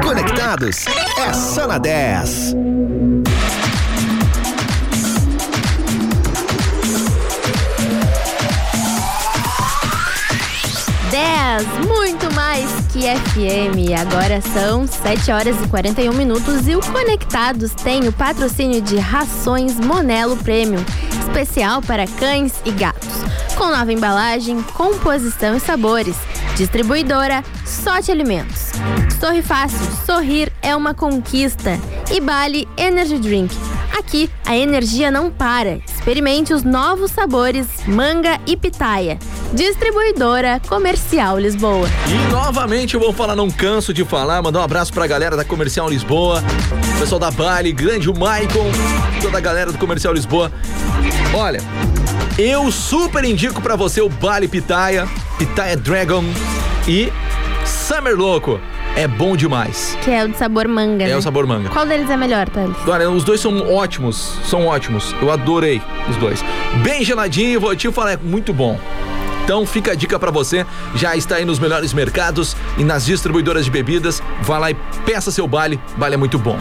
[0.01, 0.87] Conectados
[1.19, 2.55] é só na 10.
[12.87, 13.99] Mais que FM.
[13.99, 19.79] Agora são 7 horas e 41 minutos e o Conectados tem o patrocínio de Rações
[19.79, 20.83] Monelo Premium,
[21.19, 23.07] especial para cães e gatos.
[23.57, 26.15] Com nova embalagem, composição e sabores.
[26.55, 28.71] Distribuidora Sorte Alimentos.
[29.19, 31.79] Sorri fácil, sorrir é uma conquista.
[32.11, 33.55] E Bali Energy Drink.
[33.97, 35.79] Aqui a energia não para.
[35.87, 39.17] Experimente os novos sabores manga e pitaia.
[39.53, 41.87] Distribuidora Comercial Lisboa.
[42.07, 45.45] E novamente eu vou falar, não canso de falar, mandar um abraço pra galera da
[45.45, 46.43] Comercial Lisboa,
[46.99, 48.69] pessoal da Bali, grande o Maicon,
[49.21, 50.51] toda a galera do Comercial Lisboa.
[51.33, 51.61] Olha,
[52.37, 56.23] eu super indico pra você o Bali Pitaia, Pitaia Dragon
[56.87, 57.11] e
[57.65, 58.59] Summer Louco.
[58.97, 59.95] É bom demais.
[60.01, 61.03] Que é o de sabor manga.
[61.03, 61.15] É né?
[61.15, 61.69] o sabor manga.
[61.69, 62.75] Qual deles é melhor, Thales?
[62.87, 65.13] Olha, os dois são ótimos, são ótimos.
[65.21, 65.79] Eu adorei
[66.09, 66.43] os dois.
[66.83, 68.79] Bem geladinho, vou te falar, é muito bom.
[69.47, 73.63] Então fica a dica pra você, já está aí nos melhores mercados e nas distribuidoras
[73.63, 74.21] de bebidas.
[74.41, 74.73] Vá lá e
[75.05, 76.59] peça seu baile, baile é muito bom.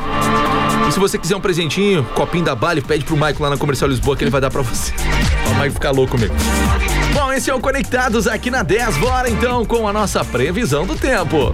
[0.88, 3.90] E se você quiser um presentinho, copinho da Bali, pede pro Maico lá na Comercial
[3.90, 4.92] Lisboa que ele vai dar pra você.
[5.50, 6.36] O Maico ficar louco mesmo.
[7.12, 8.98] Bom, esse é o Conectados aqui na 10.
[8.98, 11.50] Bora então com a nossa previsão do tempo.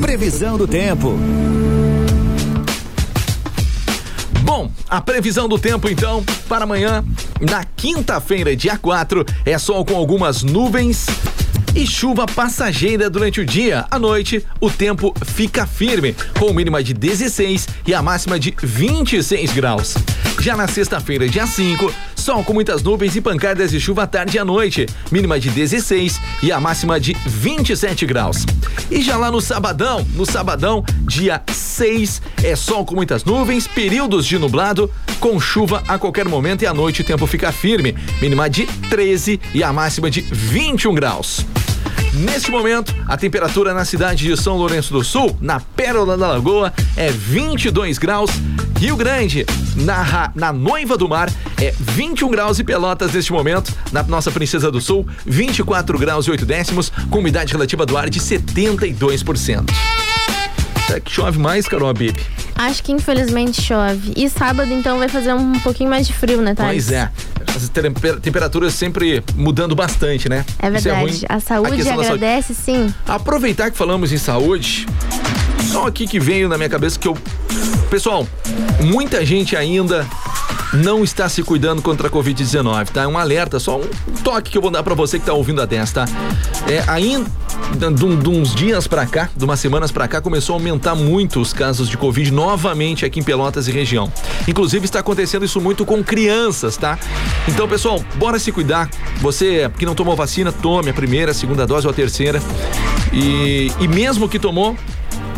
[0.00, 1.18] Previsão do tempo.
[4.56, 7.04] Bom, a previsão do tempo então para amanhã,
[7.40, 11.06] na quinta-feira, dia 4, é sol com algumas nuvens
[11.74, 13.84] e chuva passageira durante o dia.
[13.90, 19.52] À noite, o tempo fica firme, com mínima de 16 e a máxima de 26
[19.52, 19.94] graus.
[20.38, 21.92] Já na sexta-feira, dia 5,
[22.24, 25.50] sol com muitas nuvens e pancadas de chuva à tarde e à noite, mínima de
[25.50, 28.46] 16 e a máxima de 27 graus.
[28.90, 34.24] E já lá no sabadão, no sabadão, dia 6, é sol com muitas nuvens, períodos
[34.24, 38.48] de nublado, com chuva a qualquer momento e à noite o tempo fica firme, mínima
[38.48, 41.44] de 13 e a máxima de 21 graus.
[42.14, 46.72] Neste momento, a temperatura na cidade de São Lourenço do Sul, na Pérola da Lagoa,
[46.96, 48.30] é 22 graus.
[48.78, 49.44] Rio Grande,
[49.74, 51.28] na, na Noiva do Mar,
[51.60, 53.74] é 21 graus e Pelotas neste momento.
[53.90, 58.08] Na nossa Princesa do Sul, 24 graus e 8 décimos, com umidade relativa do ar
[58.08, 59.64] de 72%.
[60.86, 62.16] Será que chove mais, Carol Abib?
[62.54, 64.12] Acho que infelizmente chove.
[64.16, 66.84] E sábado, então, vai fazer um pouquinho mais de frio, né, Thales?
[66.86, 67.10] Pois é.
[67.54, 70.44] As temper- temperaturas sempre mudando bastante, né?
[70.58, 71.00] É Isso verdade.
[71.10, 71.20] ruim.
[71.28, 72.24] a saúde questão da saúde.
[72.24, 72.92] agradece, sim.
[73.06, 74.86] Aproveitar que falamos em saúde,
[75.72, 77.16] só aqui que veio na minha cabeça que eu.
[77.90, 78.26] Pessoal,
[78.80, 80.06] muita gente ainda
[80.74, 83.02] não está se cuidando contra a Covid-19, tá?
[83.02, 83.88] É um alerta, só um
[84.22, 86.04] toque que eu vou dar pra você que tá ouvindo a 10, tá?
[86.68, 87.30] É, ainda
[87.92, 91.52] de, uns dias pra cá, de umas semanas pra cá, começou a aumentar muito os
[91.52, 94.12] casos de Covid novamente aqui em Pelotas e região.
[94.48, 96.98] Inclusive está acontecendo isso muito com crianças, tá?
[97.48, 98.90] Então, pessoal, bora se cuidar.
[99.20, 102.42] Você que não tomou vacina, tome a primeira, a segunda dose ou a terceira.
[103.12, 104.76] E, e mesmo que tomou,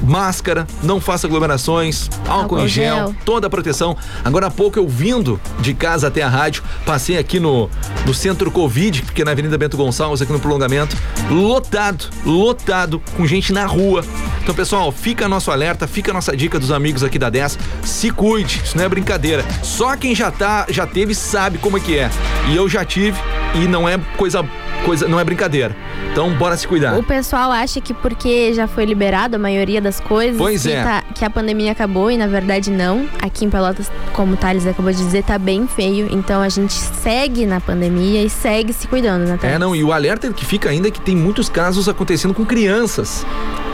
[0.03, 3.15] máscara, não faça aglomerações, álcool, Álcool em gel, gel.
[3.25, 3.97] toda a proteção.
[4.25, 7.69] Agora há pouco eu vindo de casa até a rádio, passei aqui no,
[8.05, 10.97] no centro Covid, que é na Avenida Bento Gonçalves, aqui no prolongamento,
[11.31, 14.05] lotado, lotado, com gente na rua.
[14.47, 17.59] Então, pessoal, fica nosso alerta, fica nossa dica dos amigos aqui da 10.
[17.83, 19.45] Se cuide, isso não é brincadeira.
[19.61, 22.09] Só quem já tá, já teve, sabe como é que é.
[22.49, 23.19] E eu já tive
[23.57, 24.49] e não é coisa,
[24.85, 25.75] coisa, não é brincadeira.
[26.13, 26.97] Então, bora se cuidar.
[26.97, 30.81] O pessoal acha que porque já foi liberado a maioria das coisas, Pois que, é.
[30.81, 33.09] tá- que a pandemia acabou e na verdade não.
[33.21, 36.07] Aqui em Pelotas, como o Thales acabou de dizer, tá bem feio.
[36.09, 39.57] Então a gente segue na pandemia e segue se cuidando, né, Thales?
[39.57, 42.47] É, não, e o alerta que fica ainda é que tem muitos casos acontecendo com
[42.47, 43.27] crianças.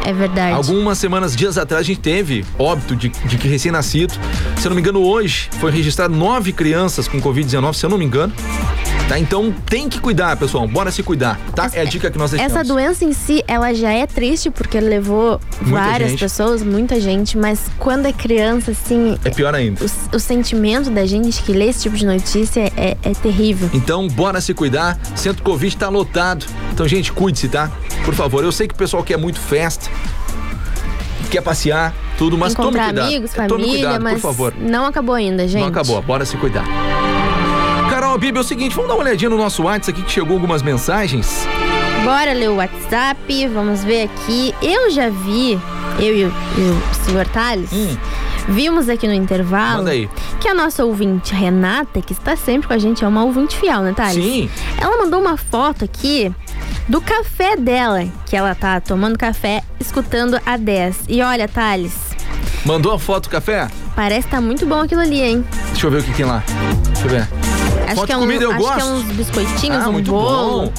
[0.05, 0.55] É verdade.
[0.55, 4.14] Algumas semanas, dias atrás, a gente teve óbito de, de que recém-nascido.
[4.57, 7.98] Se eu não me engano, hoje foi registrado nove crianças com Covid-19, se eu não
[7.98, 8.32] me engano.
[9.12, 9.18] Tá?
[9.18, 10.66] Então tem que cuidar, pessoal.
[10.66, 11.70] Bora se cuidar, tá?
[11.74, 12.54] É a dica que nós deixamos.
[12.56, 16.20] Essa doença em si, ela já é triste porque levou Muita várias gente.
[16.20, 19.84] pessoas, muita gente, mas quando é criança, assim, É pior ainda.
[19.84, 23.68] o, o sentimento da gente que lê esse tipo de notícia é, é terrível.
[23.74, 24.98] Então, bora se cuidar.
[25.14, 26.46] Centro Covid tá lotado.
[26.72, 27.70] Então, gente, cuide-se, tá?
[28.06, 28.42] Por favor.
[28.42, 29.90] Eu sei que o pessoal quer muito festa,
[31.30, 33.06] quer passear, tudo, mas tome Encontrar cuidado.
[33.08, 34.54] amigos, Tome família, cuidado, mas por favor.
[34.58, 35.60] não acabou ainda, gente.
[35.60, 36.64] Não acabou, bora se cuidar.
[38.12, 40.34] Carol Bibi, é o seguinte, vamos dar uma olhadinha no nosso WhatsApp aqui que chegou
[40.34, 41.46] algumas mensagens.
[42.04, 44.54] Bora ler o WhatsApp, vamos ver aqui.
[44.60, 45.58] Eu já vi,
[45.98, 47.70] eu e o, e o senhor Thales,
[48.46, 50.08] vimos aqui no intervalo Hum.
[50.40, 53.80] Que a nossa ouvinte Renata, que está sempre com a gente, é uma ouvinte fiel,
[53.80, 54.22] né, Thales?
[54.22, 54.50] Sim.
[54.78, 56.30] Ela mandou uma foto aqui
[56.86, 61.04] do café dela, que ela tá tomando café, escutando a 10.
[61.08, 61.94] E olha, Thales,
[62.66, 63.68] Mandou a foto do café?
[63.96, 65.44] parece que tá muito bom aquilo ali, hein?
[65.70, 66.42] Deixa eu ver o que tem lá.
[66.92, 67.51] Deixa eu ver.
[67.87, 68.76] Acho foto que é um, comida eu acho gosto.
[68.76, 70.66] que é uns biscoitinhos, ah, um muito bolo.
[70.66, 70.72] bom.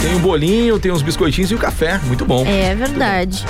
[0.00, 1.98] Tem um bolinho, tem uns biscoitinhos e o café.
[2.04, 2.44] Muito bom.
[2.46, 3.44] É verdade.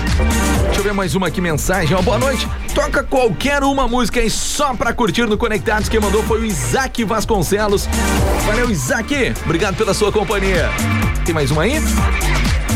[0.64, 1.96] Deixa eu ver mais uma aqui, mensagem.
[1.96, 2.48] Ó, boa noite.
[2.74, 5.88] Toca qualquer uma música aí só pra curtir no Conectados.
[5.88, 7.88] Quem mandou foi o Isaac Vasconcelos.
[8.46, 9.34] Valeu, Isaac.
[9.44, 10.68] Obrigado pela sua companhia.
[11.24, 11.80] Tem mais uma aí?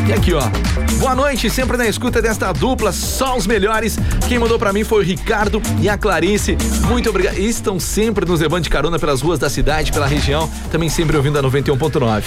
[0.09, 0.43] E aqui, ó.
[1.03, 3.99] Boa noite, sempre na escuta desta dupla, só os melhores.
[4.29, 6.57] Quem mandou pra mim foi o Ricardo e a Clarice.
[6.87, 7.39] Muito obrigado.
[7.39, 10.49] Estão sempre nos levando de carona pelas ruas da cidade, pela região.
[10.71, 12.23] Também sempre ouvindo a 91.9.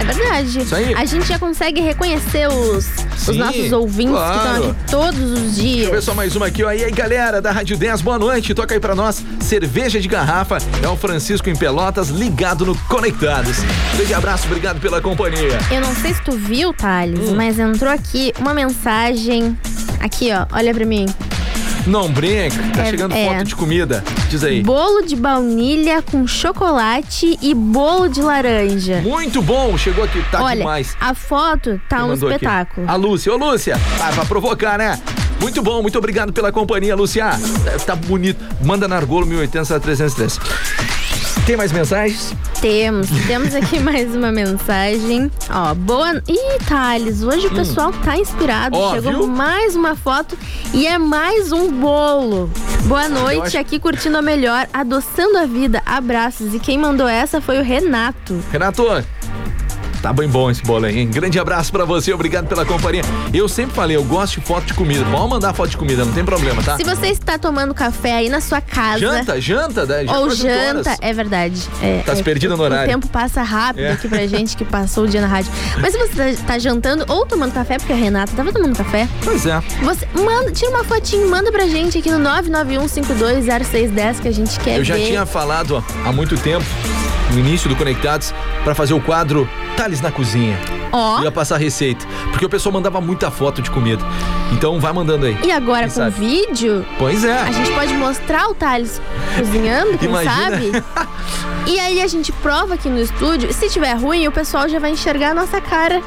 [0.00, 0.60] É verdade.
[0.60, 0.94] Isso aí.
[0.94, 2.86] A gente já consegue reconhecer os,
[3.28, 4.64] os nossos ouvintes que estão claro.
[4.70, 6.04] aqui todos os Deixa eu ver dias.
[6.04, 6.72] só mais uma aqui, ó.
[6.72, 8.54] E aí, galera da Rádio 10, boa noite.
[8.54, 9.22] Toca aí pra nós.
[9.40, 10.58] Cerveja de garrafa.
[10.82, 13.58] É o Francisco em Pelotas, ligado no Conectados.
[13.96, 15.58] Grande abraço, obrigado pela companhia.
[15.70, 17.34] Eu não sei se tu viu, Thales, Hum.
[17.36, 19.56] mas entrou aqui uma mensagem.
[20.00, 21.06] Aqui, ó, olha pra mim.
[21.90, 23.26] Não brinca, tá É, chegando é.
[23.26, 24.04] foto de comida.
[24.28, 24.62] Diz aí.
[24.62, 29.00] Bolo de baunilha com chocolate e bolo de laranja.
[29.00, 30.96] Muito bom, chegou aqui, tá olha, demais.
[31.00, 32.36] a foto tá um mandou aqui?
[32.36, 32.88] espetáculo.
[32.88, 33.34] A Lúcia.
[33.34, 35.00] Ô, Lúcia, vai pra provocar, né?
[35.40, 37.30] Muito bom, muito obrigado pela companhia, Lucia.
[37.84, 38.44] Tá bonito.
[38.64, 40.38] Manda na Argolo 1080 303.
[41.50, 42.32] Tem mais mensagens?
[42.60, 45.28] Temos, temos aqui mais uma mensagem.
[45.50, 46.22] Ó, boa.
[46.28, 48.78] Ih, Thales, hoje o pessoal tá inspirado.
[48.78, 49.26] Ó, Chegou viu?
[49.26, 50.38] mais uma foto
[50.72, 52.48] e é mais um bolo.
[52.84, 55.82] Boa noite, acho- aqui curtindo a melhor, adoçando a vida.
[55.84, 56.54] Abraços.
[56.54, 58.38] E quem mandou essa foi o Renato.
[58.52, 58.84] Renato,
[60.02, 61.08] tá bem bom esse bolo aí, hein?
[61.10, 63.02] Grande abraço pra você, obrigado pela companhia.
[63.32, 65.04] Eu sempre falei, eu gosto de foto de comida.
[65.04, 66.76] Pode mandar foto de comida, não tem problema, tá?
[66.76, 68.98] Se você está tomando café aí na sua casa.
[68.98, 70.04] Janta, janta, né?
[70.06, 71.68] Já Ou janta, é verdade.
[71.82, 72.84] É, Tá se é, perdida no horário.
[72.88, 73.92] O tempo passa rápido É.
[73.92, 75.52] aqui pra gente que passou o dia na rádio.
[75.80, 79.08] Mas se você tá, tá jantando ou tomando café, porque a Renata tava tomando café,
[79.22, 79.60] Pois é.
[79.82, 84.78] você manda, tira uma fotinho, manda pra gente aqui no 991520610 que a gente quer
[84.78, 85.06] Eu já ver.
[85.06, 86.64] tinha falado ó, há muito tempo,
[87.32, 90.58] no início do Conectados, pra fazer o quadro Thales na Cozinha.
[90.92, 91.22] Ó.
[91.22, 92.04] Ia passar receita.
[92.30, 94.04] Porque o pessoal mandava muita foto de comida.
[94.52, 95.38] Então vai mandando aí.
[95.44, 96.18] E agora com sabe?
[96.18, 97.38] vídeo, Pois é.
[97.40, 99.00] a gente pode mostrar o Thales
[99.38, 100.50] cozinhando, quem Imagina.
[100.50, 100.72] sabe?
[101.66, 103.52] E aí a gente prova aqui no estúdio.
[103.52, 106.02] Se tiver ruim, o pessoal já vai enxergar a nossa cara.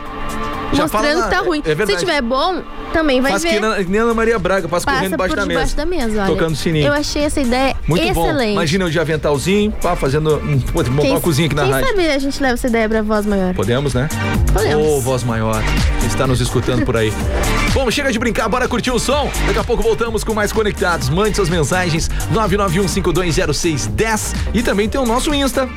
[0.75, 1.61] Já fala mostrando lá, que tá ruim.
[1.65, 2.61] é- é se tiver bom,
[2.91, 3.49] também vai Faz ver.
[3.49, 5.77] que na- nem Ana Maria Braga, passa, Passa correndo debaixo por da debaixo mesa.
[5.77, 6.31] da mesa, olha.
[6.33, 6.87] Tocando sininho.
[6.87, 8.47] Eu achei essa ideia Muito excelente.
[8.47, 8.53] bom.
[8.53, 10.35] Imagina eu de aventalzinho, pá, fazendo.
[10.37, 11.87] Um, montar Quem- uma cozinha aqui na quem rádio.
[11.89, 13.53] sabe a gente leva essa ideia pra voz maior.
[13.53, 14.09] Podemos, né?
[14.51, 14.87] Podemos.
[14.87, 15.61] Ô, voz maior,
[16.05, 17.13] está nos escutando por aí.
[17.73, 19.29] Bom, chega de brincar, bora curtir o som.
[19.47, 21.09] Daqui a pouco voltamos com mais conectados.
[21.09, 25.67] Mande suas mensagens 991520610 e também tem o nosso Insta.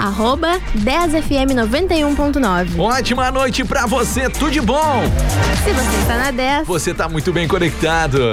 [0.00, 2.80] Arroba 10fm91.9.
[2.80, 5.02] Ótima noite pra você, tudo de bom.
[5.62, 8.32] Se você está na 10, Você tá muito bem conectado.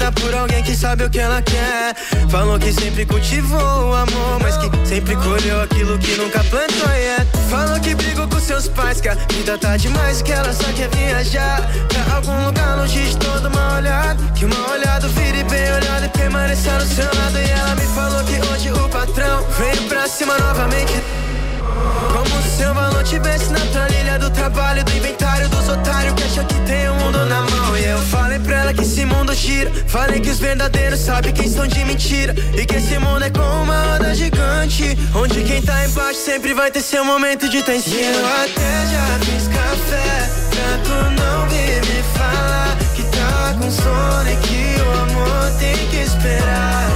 [0.00, 1.94] Amada por alguém que sabe o que ela quer.
[2.30, 6.90] Falou que sempre cultivou o amor, mas que sempre colheu aquilo que nunca plantou.
[6.92, 7.26] Yeah.
[7.50, 10.88] Falou que brigou com seus pais, que a vida tá demais que ela só quer
[10.88, 14.32] viajar pra algum lugar longe de todo mal olhado.
[14.32, 17.38] Que o mal olhado vire bem olhado e permaneça no seu lado.
[17.38, 21.29] E ela me falou que hoje o patrão veio pra cima novamente.
[22.60, 26.44] Como se o valor tivesse na planilha do trabalho, do inventário dos otários que acham
[26.44, 27.76] que tem o mundo na mão.
[27.78, 29.72] E eu falei pra ela que esse mundo gira.
[29.86, 32.34] Falei que os verdadeiros sabem quem são de mentira.
[32.54, 34.98] E que esse mundo é como uma roda gigante.
[35.14, 37.94] Onde quem tá embaixo sempre vai ter seu momento de tensão.
[37.94, 40.40] E eu até já fiz café
[40.84, 45.96] tu não vir me falar que tá com sono e que o amor tem que
[45.96, 46.90] esperar.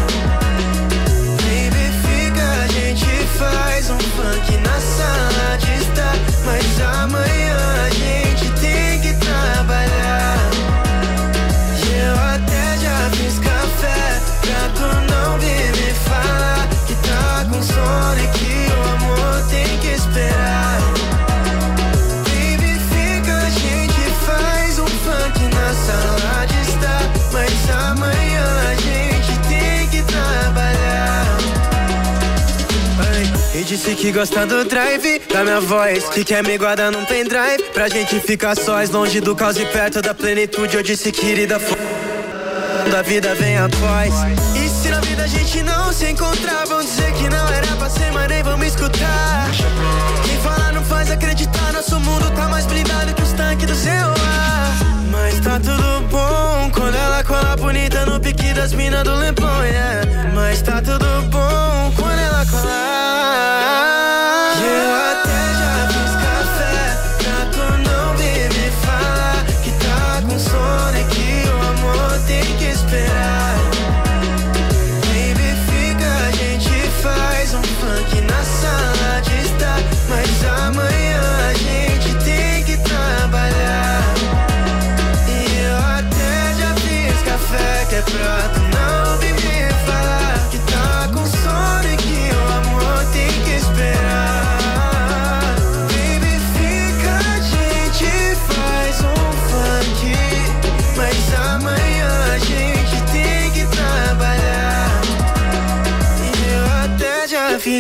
[1.43, 6.17] Baby, fica, a gente faz um funk na sala de estar.
[6.45, 10.39] Mas amanhã a gente tem que trabalhar.
[12.03, 18.44] Eu até já fiz café pra tu não vir me falar que tá com sono
[33.77, 35.21] disse que gosta do drive.
[35.33, 37.63] Da minha voz Que quer me guardar num pendrive.
[37.73, 40.77] Pra gente ficar sós, longe do caos e perto da plenitude.
[40.77, 41.75] Eu disse querida, fo...
[42.91, 44.15] da vida vem após.
[44.55, 47.91] E se na vida a gente não se encontrar Vão dizer que não era pra
[47.91, 49.51] ser, mas nem vão me escutar.
[50.25, 54.77] Quem fala não faz acreditar Nosso mundo tá mais blindado que os tanques do celular
[55.11, 60.07] Mas tá tudo bom Quando ela cola bonita no pique das minas do Leblon, yeah.
[60.33, 62.14] Mas tá tudo bom quando
[62.53, 64.24] ela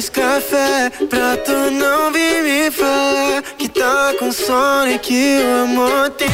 [0.05, 5.65] fiz café Pra tu não vir me falar Que tá com sono e que o
[5.65, 6.29] amor tem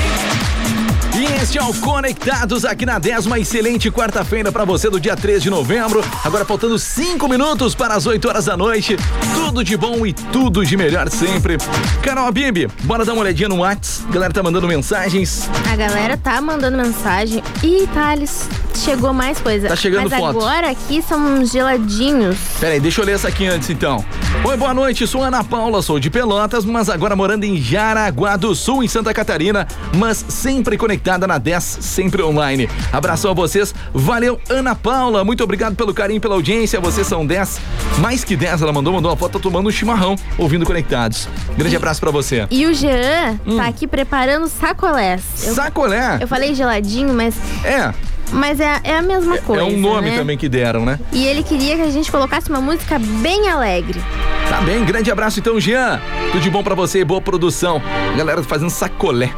[1.21, 5.15] E este é o Conectados aqui na 10, uma excelente quarta-feira para você do dia
[5.15, 6.03] 3 de novembro.
[6.25, 8.97] Agora faltando 5 minutos para as 8 horas da noite.
[9.35, 11.59] Tudo de bom e tudo de melhor sempre.
[12.03, 14.03] Carol Bibi, bora dar uma olhadinha no Whats.
[14.09, 15.47] Galera tá mandando mensagens.
[15.71, 17.43] A galera tá mandando mensagem.
[17.63, 19.69] Ih, Thales, chegou mais coisa.
[19.69, 20.39] Tá chegando Mas foto.
[20.39, 22.39] agora aqui são uns geladinhos.
[22.59, 24.03] Pera aí, deixa eu ler essa aqui antes então.
[24.43, 28.55] Oi, boa noite, sou Ana Paula, sou de Pelotas, mas agora morando em Jaraguá do
[28.55, 32.69] Sul, em Santa Catarina, mas sempre conectada na 10, sempre online.
[32.93, 37.61] Abração a vocês, valeu Ana Paula, muito obrigado pelo carinho, pela audiência, vocês são 10,
[37.99, 41.29] mais que 10, ela mandou, mandou uma foto tomando um chimarrão, ouvindo Conectados.
[41.57, 42.47] Grande abraço pra você.
[42.51, 45.23] E o Jean tá aqui preparando sacolés.
[45.45, 45.55] Eu- Hum.
[45.55, 46.19] Sacolé?
[46.21, 47.35] Eu falei geladinho, mas.
[47.65, 47.93] É.
[48.33, 49.63] Mas é, é a mesma coisa.
[49.63, 50.17] é um nome né?
[50.17, 51.01] também que deram, né?
[51.13, 54.01] E ele queria que a gente colocasse uma música bem alegre.
[54.49, 56.01] Tá bem, grande abraço então, Jean.
[56.31, 57.83] Tudo de bom pra você, boa produção.
[58.17, 59.31] Galera fazendo sacolé.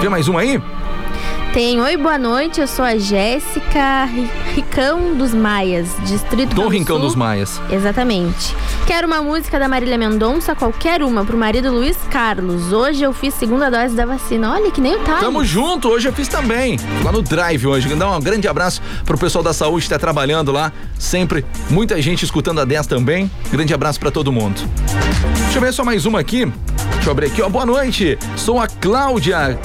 [0.00, 0.60] Vê mais um aí?
[1.54, 6.96] Tem Oi, boa noite, eu sou a Jéssica Ri- Ricão dos Maias, Distrito do Rincão
[6.96, 7.06] Sul.
[7.06, 7.60] dos Maias.
[7.70, 8.52] Exatamente.
[8.88, 12.72] Quero uma música da Marília Mendonça, qualquer uma, pro marido Luiz Carlos.
[12.72, 14.52] Hoje eu fiz segunda dose da vacina.
[14.52, 15.20] Olha que nem o Thales.
[15.20, 16.76] Tamo junto, hoje eu fiz também.
[17.04, 17.88] Lá no Drive hoje.
[17.94, 20.72] Dar um grande abraço pro pessoal da saúde que tá trabalhando lá.
[20.98, 21.46] Sempre.
[21.70, 23.30] Muita gente escutando a 10 também.
[23.52, 24.60] Grande abraço pra todo mundo.
[25.44, 26.46] Deixa eu ver só mais uma aqui.
[26.94, 27.48] Deixa eu abrir aqui, ó.
[27.48, 28.18] Boa noite.
[28.36, 29.56] Sou a Cláudia.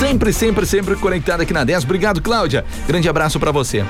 [0.00, 1.84] Sempre, sempre, sempre conectada aqui na 10.
[1.84, 2.64] Obrigado, Cláudia.
[2.88, 3.84] Grande abraço pra você.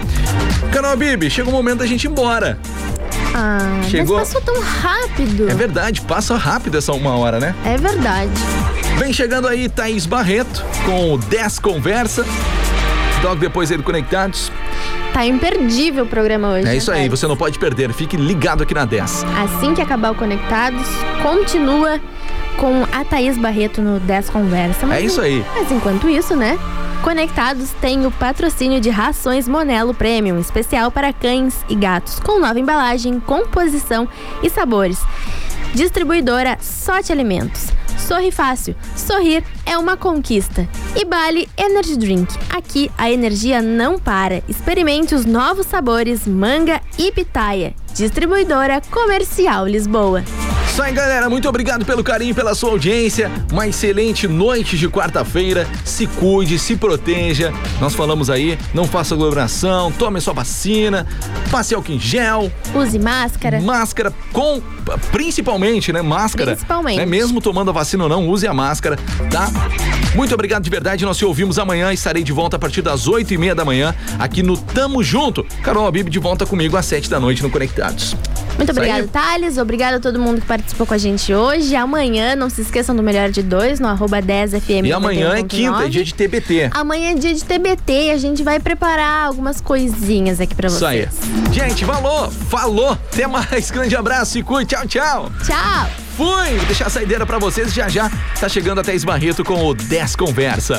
[0.73, 2.59] Carol Bibi, chega o momento da gente ir embora.
[3.33, 5.49] Ah, Chegou- mas passou tão rápido.
[5.49, 7.55] É verdade, passa rápido essa uma hora, né?
[7.65, 8.33] É verdade.
[8.99, 12.27] Vem chegando aí Thaís Barreto com o 10 Conversa.
[13.23, 14.51] Logo depois ele Conectados.
[15.13, 16.63] Tá imperdível o programa hoje.
[16.63, 17.93] É né, isso aí, você não pode perder.
[17.93, 19.25] Fique ligado aqui na 10.
[19.45, 20.87] Assim que acabar o Conectados,
[21.23, 22.01] continua
[22.61, 24.87] com a Thaís Barreto no 10 Conversa.
[24.95, 25.43] É isso aí.
[25.55, 26.59] Mas enquanto isso, né?
[27.03, 32.61] Conectados tem o patrocínio de rações Monelo Premium, especial para cães e gatos, com nova
[32.61, 34.07] embalagem, composição
[34.43, 34.99] e sabores.
[35.75, 37.69] Distribuidora Sorte Alimentos.
[37.97, 38.77] Sorri Fácil.
[38.95, 40.69] Sorrir é uma conquista.
[40.95, 42.35] E Bali Energy Drink.
[42.51, 44.43] Aqui a energia não para.
[44.47, 47.73] Experimente os novos sabores manga e pitaia.
[47.95, 50.23] Distribuidora Comercial Lisboa.
[50.81, 51.29] Isso aí, galera.
[51.29, 53.31] Muito obrigado pelo carinho, pela sua audiência.
[53.53, 55.69] Uma excelente noite de quarta-feira.
[55.85, 57.53] Se cuide, se proteja.
[57.79, 61.07] Nós falamos aí, não faça aglomeração, tome sua vacina,
[61.51, 62.51] passe álcool em gel.
[62.75, 63.61] Use máscara.
[63.61, 64.63] Máscara com,
[65.13, 66.01] principalmente, né?
[66.01, 66.53] Máscara.
[66.53, 66.97] Principalmente.
[66.97, 67.05] Né?
[67.05, 68.99] Mesmo tomando a vacina ou não, use a máscara,
[69.31, 69.51] tá?
[70.15, 71.05] Muito obrigado de verdade.
[71.05, 71.93] Nós te ouvimos amanhã.
[71.93, 75.45] Estarei de volta a partir das oito e meia da manhã aqui no Tamo Junto.
[75.63, 78.17] Carol Abib de volta comigo às sete da noite no Conectados.
[78.57, 79.59] Muito obrigada, Thales.
[79.59, 81.75] Obrigada a todo mundo que participou com a gente hoje.
[81.77, 84.87] Amanhã, não se esqueçam do Melhor de Dois, no arroba 10FM.
[84.87, 86.71] E amanhã é quinta, é dia de TBT.
[86.73, 90.85] Amanhã é dia de TBT e a gente vai preparar algumas coisinhas aqui pra Isso
[90.85, 91.07] aí.
[91.07, 91.55] vocês.
[91.55, 92.93] Gente, falou, falou.
[92.93, 93.71] Até mais.
[93.71, 94.75] Grande abraço e cuide.
[94.75, 95.33] Tchau, tchau.
[95.45, 95.91] Tchau.
[96.17, 96.57] Fui.
[96.57, 98.11] Vou deixar a saideira pra vocês já já.
[98.39, 100.79] Tá chegando até Esbarreto com o 10 Conversa.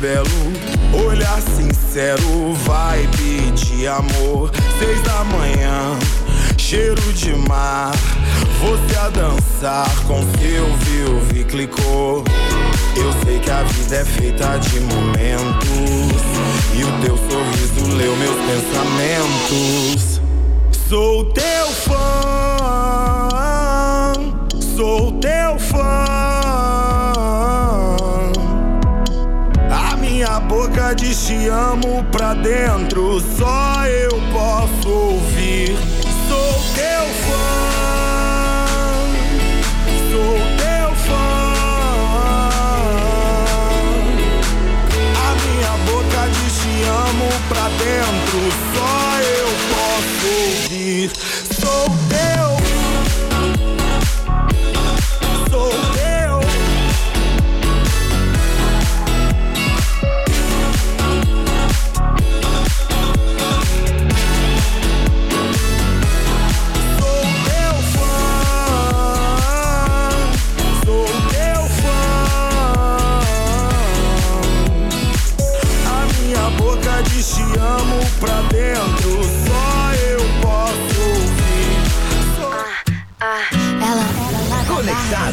[0.00, 0.26] belo,
[1.06, 4.50] olhar sincero, vibe de amor.
[4.78, 5.98] Seis da manhã,
[6.56, 7.92] cheiro de mar,
[8.60, 12.24] você a dançar com seu viu, clicou.
[12.96, 16.22] Eu sei que a vida é feita de momentos,
[16.74, 20.20] e o teu sorriso leu meus pensamentos.
[20.88, 21.98] Sou teu fã,
[24.76, 26.39] sou teu fã.
[30.20, 35.89] Minha boca diz te amo pra dentro, só eu posso ouvir.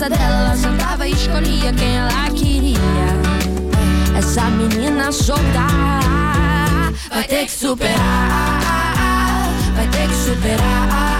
[0.00, 2.80] casa dela Ela sentava e escolhia quem ela queria
[4.16, 5.66] essa menina solta
[7.08, 8.60] vai ter que superar,
[9.74, 11.19] vai ter que superar.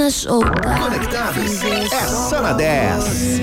[0.00, 0.74] Menina solta.
[0.78, 1.62] Conectados.
[1.92, 3.40] Essa na 10.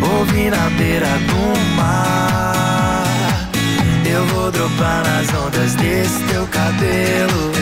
[0.00, 3.50] Ouvi na beira do mar.
[4.10, 7.52] Eu vou dropar nas ondas desse teu cabelo.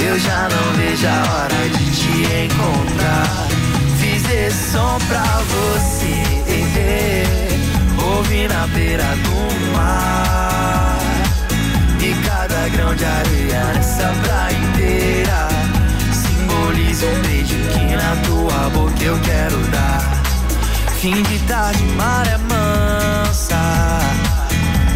[0.00, 3.48] Eu já não vejo a hora de te encontrar.
[3.98, 6.22] Fiz esse som pra você.
[8.02, 10.98] Ouvi na beira do mar.
[12.00, 15.47] E cada grão de areia nessa praia inteira
[16.98, 20.22] simboliza um beijo que na tua boca eu quero dar.
[21.00, 24.00] Fim de tarde, maré mansa.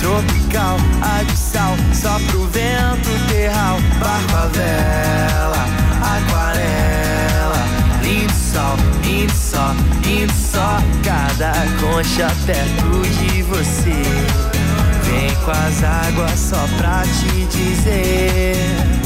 [0.01, 3.79] Tropical, ar de sal Só pro vento terral.
[4.01, 5.67] Barco a vela,
[6.17, 7.65] aquarela.
[8.03, 9.75] Lindo sol, lindo sol,
[10.05, 14.03] lindo só Cada concha perto de você.
[15.05, 19.02] Vem com as águas só pra te dizer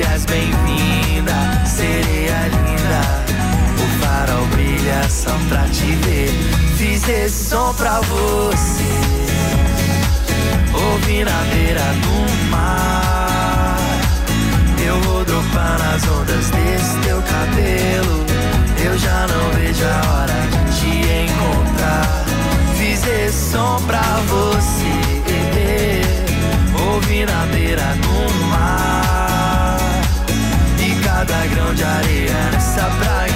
[0.00, 3.24] És bem-vinda, sereia linda
[3.82, 6.30] o farol brilha só pra te ver.
[6.76, 8.84] Fiz esse som pra você.
[10.74, 13.78] Ouvi na beira do mar.
[14.86, 18.26] Eu vou dropar nas ondas desse teu cabelo.
[18.84, 20.90] Eu já não vejo a hora de te
[21.24, 22.24] encontrar.
[22.76, 25.06] Fiz esse som pra você.
[26.86, 29.05] Ouvi na beira do mar.
[31.26, 33.35] E cada grão de areia nessa praia